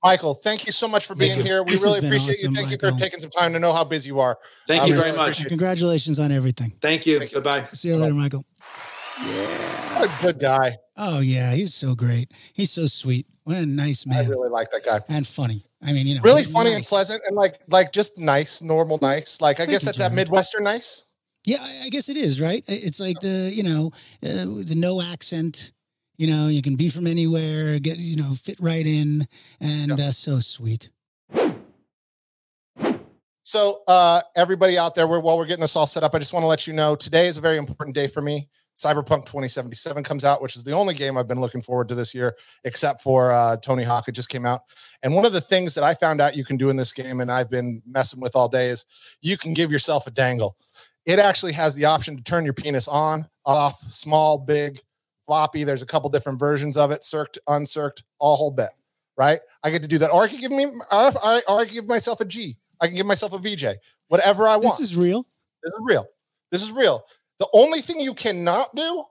[0.01, 1.61] Michael, thank you so much for being here.
[1.61, 2.57] We This really appreciate awesome, you.
[2.57, 4.37] Thank you for taking some time to know how busy you are.
[4.65, 5.45] Thank I you very much.
[5.45, 6.71] Congratulations on everything.
[6.81, 7.19] Thank you.
[7.19, 7.41] Thank you.
[7.41, 7.67] Bye bye.
[7.73, 8.45] See you later, Michael.
[9.17, 10.77] What a good guy.
[10.95, 12.31] Oh yeah, he's so great.
[12.53, 13.27] He's so sweet.
[13.43, 14.25] What a nice man.
[14.25, 15.01] I really like that guy.
[15.09, 15.65] and funny.
[15.81, 19.39] I mean, you know, Really funny and pleasant and like like just nice, normal nice.
[19.39, 21.03] Like I Thank guess you, that's that Midwestern nice.
[21.45, 22.63] Yeah, I guess it is right.
[22.67, 23.91] It's like the you know
[24.23, 25.71] uh, the no accent.
[26.17, 29.25] You know, you can be from anywhere, get you know, fit right in,
[29.61, 30.89] and uh, so sweet.
[33.43, 36.33] So, uh, everybody out there, we're, while we're getting this all set up, I just
[36.33, 38.47] want to let you know today is a very important day for me.
[38.79, 42.15] Cyberpunk 2077 comes out, which is the only game I've been looking forward to this
[42.15, 44.07] year, except for uh, Tony Hawk.
[44.07, 44.61] It just came out.
[45.03, 47.19] And one of the things that I found out you can do in this game,
[47.19, 48.85] and I've been messing with all day, is
[49.21, 50.55] you can give yourself a dangle.
[51.05, 54.79] It actually has the option to turn your penis on, off, small, big,
[55.25, 55.65] floppy.
[55.65, 58.69] There's a couple different versions of it, circed, uncirced, all whole bit.
[59.17, 59.39] Right?
[59.61, 61.73] I get to do that, or I can give me, or I, or I can
[61.73, 62.55] give myself a G.
[62.79, 63.65] I can give myself a VJ,
[64.07, 64.77] whatever I want.
[64.77, 65.25] This is real.
[65.61, 66.05] This is real.
[66.51, 67.03] This is real.
[67.39, 69.03] The only thing you cannot do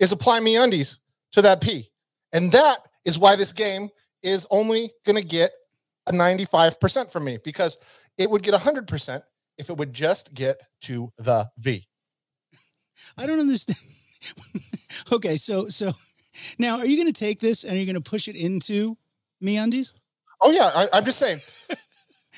[0.00, 1.00] is apply me undies
[1.32, 1.88] to that P.
[2.32, 3.88] And that is why this game
[4.22, 5.50] is only going to get
[6.06, 7.78] a 95% from me because
[8.16, 9.22] it would get 100%
[9.58, 11.86] if it would just get to the V.
[13.16, 13.78] I don't understand.
[15.12, 15.92] okay, so so
[16.58, 18.96] now are you going to take this and are you going to push it into
[19.40, 19.92] me undies?
[20.40, 20.70] Oh, yeah.
[20.74, 21.40] I, I'm just saying.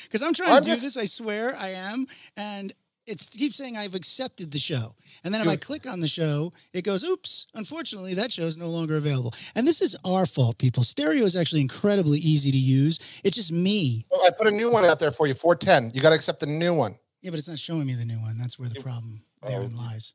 [0.04, 0.96] Because I'm trying I'm to do just- this.
[0.96, 2.06] I swear I am.
[2.36, 2.72] And
[3.06, 4.94] it keeps saying I've accepted the show.
[5.24, 8.56] And then if I click on the show, it goes, oops, unfortunately, that show is
[8.58, 9.34] no longer available.
[9.54, 10.82] And this is our fault, people.
[10.84, 12.98] Stereo is actually incredibly easy to use.
[13.24, 14.06] It's just me.
[14.10, 15.92] Well, I put a new one out there for you, 410.
[15.94, 16.96] You got to accept the new one.
[17.22, 18.38] Yeah, but it's not showing me the new one.
[18.38, 19.48] That's where the problem oh.
[19.48, 19.78] therein Oh.
[19.78, 20.14] lies.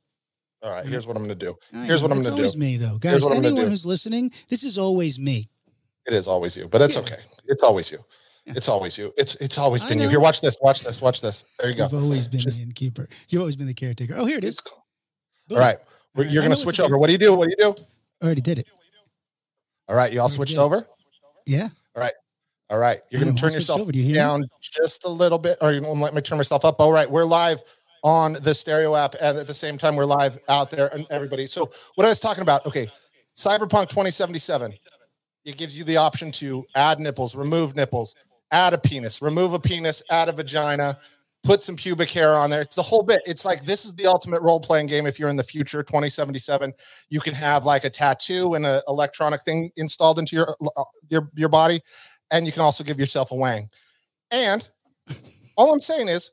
[0.63, 1.55] All right, here's what I'm going to do.
[1.85, 2.59] Here's what I'm going to always do.
[2.59, 2.97] me, though.
[2.97, 5.47] Guys, what I'm gonna anyone who's listening, this is always me.
[6.07, 7.01] It is always you, but it's Yeah.
[7.01, 7.19] okay.
[7.45, 7.99] It's always you.
[8.55, 9.11] It's always you.
[9.17, 10.07] It's it's always I been you.
[10.07, 10.55] Here, watch this.
[10.61, 11.01] Watch this.
[11.01, 11.43] Watch this.
[11.59, 11.83] There you go.
[11.91, 13.09] You've always been Just- the innkeeper.
[13.27, 14.13] You've always been the caretaker.
[14.15, 14.59] Oh, here it is.
[15.49, 15.77] All right.
[16.13, 16.97] We're- right, You're going to switch over.
[16.97, 17.33] What do you do?
[17.33, 17.83] What do you do?
[18.21, 18.67] I already did it.
[19.87, 20.11] All right.
[20.13, 20.87] You all switched over?
[21.45, 21.69] Yeah.
[21.95, 22.13] All right.
[22.69, 22.99] All right.
[23.09, 24.17] You're going to turn yourself you hear me?
[24.17, 26.79] down just a little bit, or you won't let me turn myself up.
[26.79, 27.09] All right.
[27.09, 27.61] We're live
[28.03, 29.15] on the stereo app.
[29.21, 31.47] And at the same time, we're live out there and everybody.
[31.47, 32.87] So, what I was talking about, okay,
[33.35, 34.73] Cyberpunk 2077,
[35.43, 38.15] it gives you the option to add nipples, remove nipples,
[38.55, 40.97] add a penis, remove a penis, add a vagina,
[41.43, 42.61] put some pubic hair on there.
[42.61, 43.21] It's the whole bit.
[43.25, 45.05] It's like this is the ultimate role playing game.
[45.05, 46.73] If you're in the future, 2077,
[47.09, 51.29] you can have like a tattoo and an electronic thing installed into your uh, your
[51.35, 51.81] your body,
[52.31, 53.69] and you can also give yourself a wang.
[54.31, 54.67] And
[55.57, 56.31] all I'm saying is,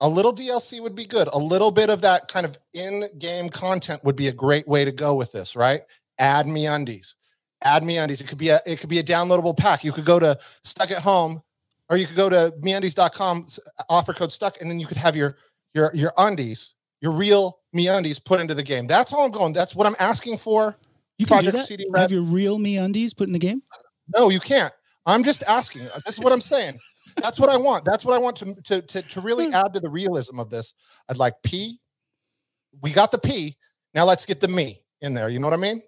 [0.00, 1.28] a little DLC would be good.
[1.34, 4.92] A little bit of that kind of in-game content would be a great way to
[4.92, 5.82] go with this, right?
[6.18, 7.16] Add me undies.
[7.62, 8.20] Add me undies.
[8.20, 9.84] It could be a it could be a downloadable pack.
[9.84, 11.42] You could go to Stuck at Home,
[11.90, 13.46] or you could go to meundies.com,
[13.88, 15.36] offer code Stuck, and then you could have your
[15.74, 18.86] your your undies, your real me undies put into the game.
[18.86, 19.52] That's all I'm going.
[19.52, 20.76] That's what I'm asking for.
[21.18, 21.66] You can Project do that?
[21.66, 23.62] CD Have your real me undies put in the game?
[24.16, 24.72] No, you can't.
[25.04, 25.82] I'm just asking.
[25.82, 26.78] Uh, this is what I'm saying.
[27.16, 27.84] That's what I want.
[27.84, 29.54] That's what I want to to to, to really hmm.
[29.54, 30.74] add to the realism of this.
[31.08, 31.80] I'd like P.
[32.82, 33.56] We got the P.
[33.94, 35.28] Now let's get the me in there.
[35.28, 35.82] You know what I mean?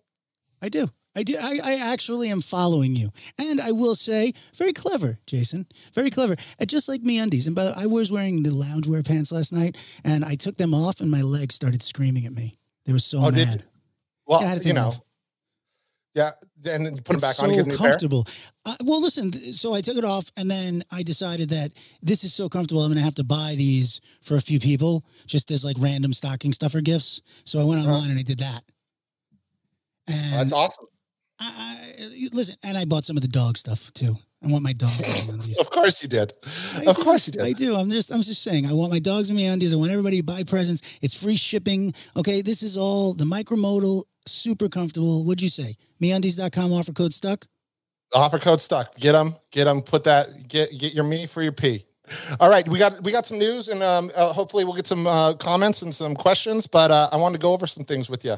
[0.62, 0.90] I do.
[1.16, 1.36] I do.
[1.40, 3.10] I, I actually am following you.
[3.36, 5.66] And I will say, very clever, Jason.
[5.92, 6.36] Very clever.
[6.58, 7.46] And just like me undies.
[7.48, 10.56] And by the way, I was wearing the loungewear pants last night and I took
[10.56, 12.58] them off and my legs started screaming at me.
[12.84, 13.64] They were so Oh, did mad.
[14.26, 14.88] Well, Yeah, I had to you know.
[14.88, 15.00] off.
[16.14, 16.30] Yeah,
[16.66, 17.46] and then put them back on.
[17.50, 17.76] So new pair.
[17.76, 18.26] comfortable.
[18.66, 19.32] Uh, well, listen.
[19.32, 22.82] So I took it off, and then I decided that this is so comfortable.
[22.82, 26.12] I'm going to have to buy these for a few people, just as like random
[26.12, 27.22] stocking stuffer gifts.
[27.44, 27.90] So I went Uh-huh.
[27.92, 28.64] online and I did that.
[30.08, 30.86] And That's awesome.
[31.40, 34.16] I, I, listen, and I bought some of the dog stuff too.
[34.42, 35.58] I want my dog to be on these.
[35.60, 36.32] Of course you did.
[36.76, 37.02] I Of do.
[37.02, 37.42] course you did.
[37.42, 37.76] I do.
[37.76, 39.72] I'm just I'm just saying I want my dogs and me undies.
[39.72, 40.82] I want everybody to buy presents.
[41.00, 41.94] It's free shipping.
[42.16, 45.24] Okay, this is all the micromodal, super comfortable.
[45.24, 45.76] What'd you say?
[46.00, 47.46] MeUndies.com offer code stuck.
[48.14, 48.96] Offer code stuck.
[48.96, 49.36] Get them.
[49.50, 49.82] Get them.
[49.82, 50.48] Put that.
[50.48, 51.84] Get get your me for your P.
[52.40, 55.06] All right, we got we got some news, and um, uh, hopefully we'll get some
[55.06, 56.66] uh, comments and some questions.
[56.66, 58.36] But uh, I wanted to go over some things with you.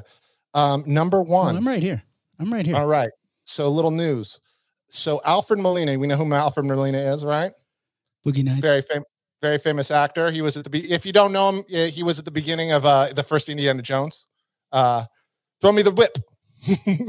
[0.54, 1.56] Um, number Oh, one.
[1.56, 2.02] I'm right here.
[2.42, 2.76] I'm right here.
[2.76, 3.10] All right.
[3.44, 4.40] So little news.
[4.88, 7.52] So Alfred Molina, we know who Alfred Molina is, right?
[8.26, 8.60] Boogie Nights.
[8.60, 9.06] Very famous,
[9.40, 10.30] very famous actor.
[10.30, 12.72] He was at the be- if you don't know him, he was at the beginning
[12.72, 14.28] of uh, the first Indiana Jones.
[14.70, 15.04] Uh,
[15.60, 16.18] throw me the whip.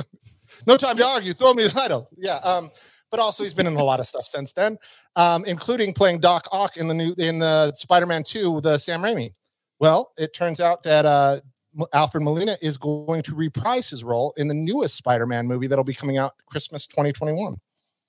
[0.67, 1.33] no time to argue.
[1.33, 2.09] Throw me the title.
[2.17, 2.37] Yeah.
[2.37, 2.71] Um,
[3.11, 4.77] but also he's been in a lot of stuff since then,
[5.15, 9.31] um, including playing Doc Ock in the new in the Spider-Man 2, the Sam Raimi.
[9.79, 11.37] Well, it turns out that uh,
[11.93, 15.93] Alfred Molina is going to reprise his role in the newest Spider-Man movie that'll be
[15.93, 17.55] coming out Christmas 2021.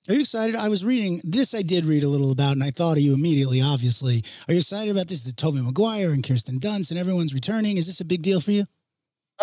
[0.07, 0.55] Are you excited?
[0.55, 1.55] I was reading this.
[1.55, 3.59] I did read a little about, and I thought of you immediately.
[3.59, 5.21] Obviously, are you excited about this?
[5.21, 7.77] The Tobey Maguire and Kirsten Dunst and everyone's returning.
[7.77, 8.67] Is this a big deal for you?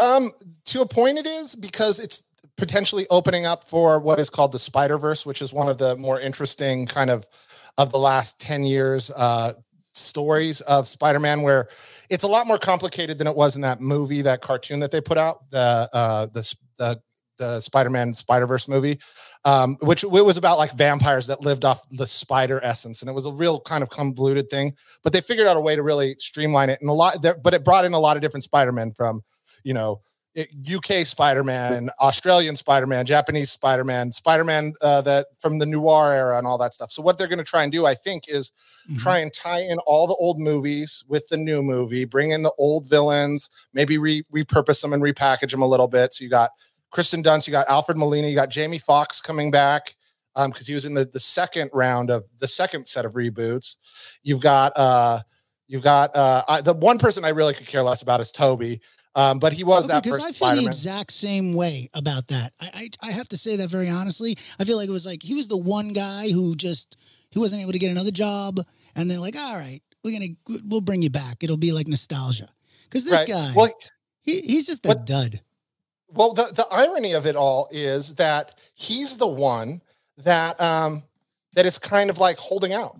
[0.00, 0.30] Um,
[0.66, 2.22] to a point, it is because it's
[2.56, 5.96] potentially opening up for what is called the Spider Verse, which is one of the
[5.96, 7.26] more interesting kind of
[7.76, 9.54] of the last ten years uh,
[9.92, 11.68] stories of Spider Man, where
[12.10, 15.00] it's a lot more complicated than it was in that movie, that cartoon that they
[15.00, 17.00] put out, the uh, the the,
[17.38, 18.98] the Spider Man Spider Verse movie.
[19.44, 23.12] Um, which it was about like vampires that lived off the spider essence, and it
[23.12, 24.74] was a real kind of convoluted thing.
[25.02, 27.20] But they figured out a way to really streamline it, and a lot.
[27.22, 29.22] There, but it brought in a lot of different Spider Men from,
[29.64, 30.00] you know,
[30.36, 35.66] UK Spider Man, Australian Spider Man, Japanese Spider Man, Spider Man uh, that from the
[35.66, 36.90] noir era and all that stuff.
[36.90, 38.52] So what they're going to try and do, I think, is
[38.90, 38.98] Mhm.
[38.98, 42.52] try and tie in all the old movies with the new movie, bring in the
[42.58, 46.12] old villains, maybe re- repurpose them and repackage them a little bit.
[46.14, 46.50] So you got
[46.90, 49.94] Kirsten Dunst, you got Alfred Molina, you got Jamie Foxx coming back
[50.34, 53.76] because he was in the, the second round of the second set of reboots.
[54.22, 55.20] You've got uh,
[55.68, 58.80] you've got uh, I, the one person I really could care less about is Tobey.
[59.14, 60.66] Um, but he was Okay, that because I feel the Spider-Man.
[60.66, 62.52] exact same way about that.
[62.60, 64.38] I, I I have to say that very honestly.
[64.58, 66.96] I feel like it was like he was the one guy who just
[67.30, 68.60] he wasn't able to get another job,
[68.94, 71.42] and they're like, all right, we're gonna we'll bring you back.
[71.44, 72.48] It'll be like nostalgia
[72.84, 73.28] because this Right.
[73.28, 73.68] guy, Well,
[74.22, 75.40] he, he's just a dud.
[76.08, 79.80] Well, the, the irony of it all is that he's the one
[80.18, 81.02] that um
[81.54, 82.98] that is kind of like holding out.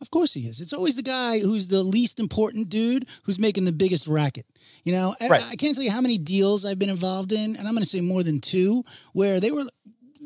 [0.00, 0.60] Of course he is.
[0.60, 4.46] It's always the guy who's the least important dude who's making the biggest racket.
[4.84, 5.42] You know, I- Right.
[5.42, 7.88] I, can't tell you how many deals I've been involved in, and I'm going to
[7.88, 9.64] say more than two, where they were,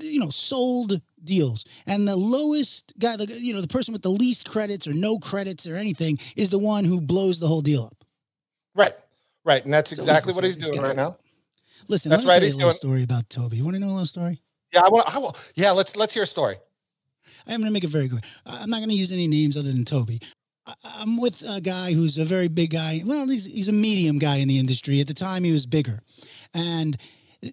[0.01, 4.11] you know, sold deals, and the lowest guy, the you know, the person with the
[4.11, 7.85] least credits or no credits or anything, is the one who blows the whole deal
[7.85, 8.05] up.
[8.75, 8.93] Right.
[9.45, 9.65] Right.
[9.65, 10.89] And that's It's exactly what he's doing guy.
[10.89, 11.17] right now.
[11.89, 13.57] Listen, That's let me right, tell you he's a doing- story about Tobey.
[13.57, 14.41] You want to know a little story?
[14.73, 16.57] Yeah, I want I will yeah, let's let's hear a story.
[17.47, 18.25] I'm going to make it very quick.
[18.47, 20.21] I'm not going to use any names other than Tobey.
[20.85, 23.03] I'm with a guy who's a very big guy.
[23.05, 25.01] Well, he's, he's a medium guy in the industry.
[25.01, 26.01] At the time, he was bigger.
[26.55, 26.97] And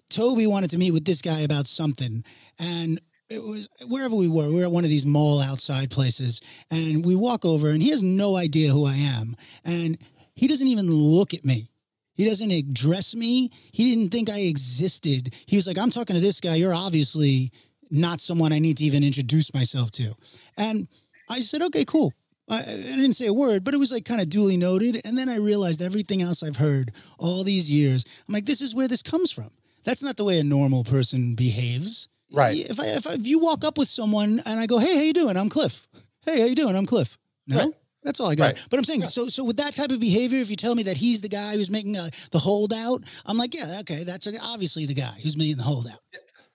[0.08, 2.24] Tobey wanted to meet with this guy about something.
[2.58, 6.40] And it was wherever we were, we were at one of these mall outside places.
[6.70, 9.36] And we walk over, and he has no idea who I am.
[9.64, 9.98] And
[10.34, 11.70] he doesn't even look at me.
[12.14, 13.50] He doesn't address me.
[13.72, 15.34] He didn't think I existed.
[15.46, 16.56] He was like, I'm talking to this guy.
[16.56, 17.50] You're obviously
[17.90, 20.14] not someone I need to even introduce myself to.
[20.56, 20.88] And
[21.28, 22.12] I said, okay, cool.
[22.48, 25.00] I, I didn't say a word, but it was like kind of duly noted.
[25.04, 28.04] And then I realized everything else I've heard all these years.
[28.26, 29.50] I'm like, this is where this comes from.
[29.84, 32.08] That's not the way a normal person behaves.
[32.32, 32.58] Right.
[32.68, 35.02] If I if, I, if you walk up with someone and I go, hey, how
[35.02, 35.36] you doing?
[35.36, 35.86] I'm Cliff.
[36.24, 36.76] Hey, how you doing?
[36.76, 37.18] I'm Cliff.
[37.46, 37.58] No.
[37.58, 37.74] Right.
[38.02, 38.44] That's all I got.
[38.44, 38.66] Right.
[38.70, 40.96] But I'm saying, so so with that type of behavior, if you tell me that
[40.96, 44.94] he's the guy who's making uh, the holdout, I'm like, yeah, okay, that's obviously the
[44.94, 46.00] guy who's making the holdout.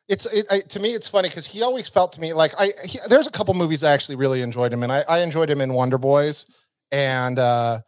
[0.08, 2.70] It's it, I, to me, it's funny because he always felt to me like I.
[2.86, 4.92] He, there's a couple movies I actually really enjoyed him in.
[4.92, 6.46] I, I enjoyed him in Wonder Boys,
[6.92, 7.80] and uh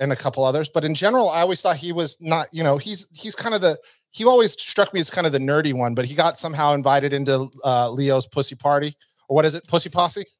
[0.00, 0.68] and a couple others.
[0.68, 2.46] But in general, I always thought he was not.
[2.52, 3.76] You know, he's he's kind of the.
[4.10, 7.12] He always struck me as kind of the nerdy one, but he got somehow invited
[7.12, 8.94] into uh Leo's pussy party
[9.28, 10.24] or what is it, pussy posse?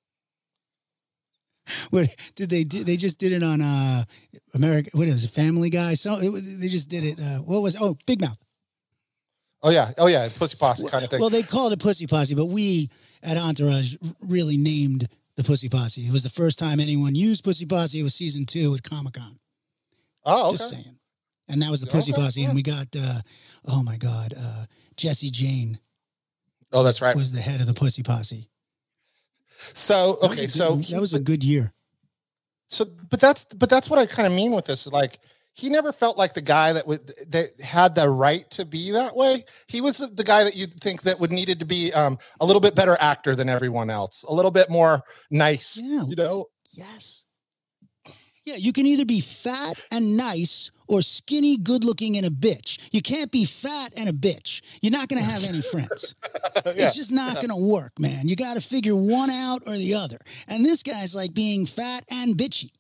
[1.91, 2.85] What did they do?
[2.85, 4.05] They just did it on uh
[4.53, 4.91] America.
[4.93, 5.31] What is it?
[5.31, 5.95] Family Guy.
[5.95, 6.31] So it,
[6.61, 7.19] they just did it.
[7.19, 7.75] Uh, what was?
[7.81, 8.39] Oh, Big Mouth.
[9.67, 11.21] Oh yeah, oh yeah, pussy posse kind of thing.
[11.21, 12.91] Well, they called it Pussy Posse, but we
[13.23, 16.03] at Entourage really named the Pussy Posse.
[16.03, 17.99] It was the first time anyone used Pussy Posse.
[17.99, 19.39] It was season two at Comic Con.
[20.27, 20.57] oh, okay.
[20.59, 20.99] Just saying.
[21.49, 22.47] And that was the Pussy Okay, Posse, yeah.
[22.49, 23.21] and we got uh,
[23.67, 25.79] oh my god, uh, Jesse Jane
[26.73, 27.17] Oh, that's right.
[27.17, 28.49] was the head of the Pussy Posse.
[29.73, 31.73] So That okay, so good- that was a good year.
[32.69, 34.87] so but that's but that's what I kind of mean with this.
[34.87, 35.19] Like
[35.55, 39.17] he never felt like the guy that would that had the right to be that
[39.17, 39.45] way.
[39.69, 42.61] He was the guy that you'd think that would needed to be um, a little
[42.61, 45.01] bit better actor than everyone else, a little bit more
[45.31, 45.81] nice.
[45.83, 46.05] Yeah.
[46.05, 46.47] You know,
[46.77, 47.25] Yes.
[48.45, 52.79] Yeah, you can either be fat and nice or skinny, good looking, and a bitch.
[52.93, 54.61] You can't be fat and a bitch.
[54.83, 56.15] You're not going to have any friends.
[56.67, 56.73] yeah.
[56.77, 58.29] It's just not going to work, man.
[58.29, 60.19] You got to figure one out or the other.
[60.47, 62.73] And this guy's like being fat and bitchy.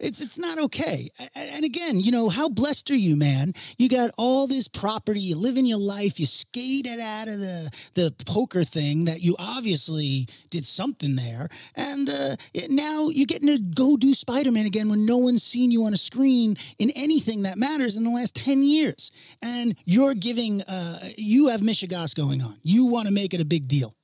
[0.00, 1.10] It's it's not okay.
[1.34, 3.52] And again, you know, how blessed are you, man?
[3.76, 7.70] You got all this property, you live in your life, you skated out of the
[7.94, 12.36] the poker thing that you obviously did something there, and uh,
[12.70, 15.92] now you're getting to go do Spider Man again when no one's seen you on
[15.92, 19.10] a screen in anything that matters in the last ten years,
[19.42, 20.62] and you're giving.
[20.62, 22.58] Uh, you have Michigas going on.
[22.62, 23.94] You want to make it a big deal.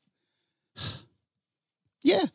[2.03, 2.27] yeah,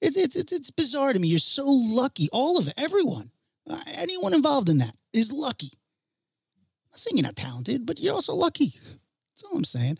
[0.00, 1.28] it's it's it's it's bizarre to me.
[1.28, 2.28] You're so lucky.
[2.32, 3.30] All of it, everyone,
[3.68, 5.72] uh, anyone involved in that is lucky.
[5.74, 8.74] I'm not saying you're not talented, but you're also lucky.
[8.76, 9.98] That's all I'm saying.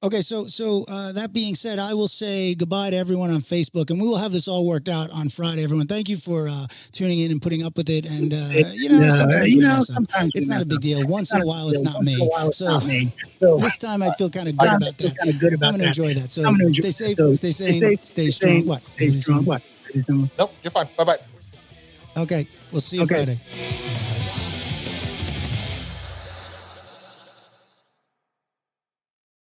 [0.00, 3.90] Okay, so so uh, that being said, I will say goodbye to everyone on Facebook,
[3.90, 5.64] and we will have this all worked out on Friday.
[5.64, 8.06] Everyone, thank you for uh, tuning in and putting up with it.
[8.06, 8.36] And uh,
[8.74, 11.04] you know, Yeah, sometimes you know, sometimes It's not a big deal.
[11.08, 12.14] Once in a while, it's not me.
[12.22, 12.78] a while, it's So.
[13.40, 15.16] So this time, I feel kind of good about that.
[15.16, 16.30] kind of good about I'm going to enjoy that.
[16.30, 18.66] So enjoy stay safe, So stay sane, safe, stay strong.
[18.66, 18.82] What?
[18.94, 19.44] Stay strong.
[19.44, 19.62] What?
[20.38, 20.88] Nope, you're fine.
[20.96, 21.16] Bye bye.
[22.16, 23.14] Okay, we'll see you Okay.
[23.24, 24.17] Friday.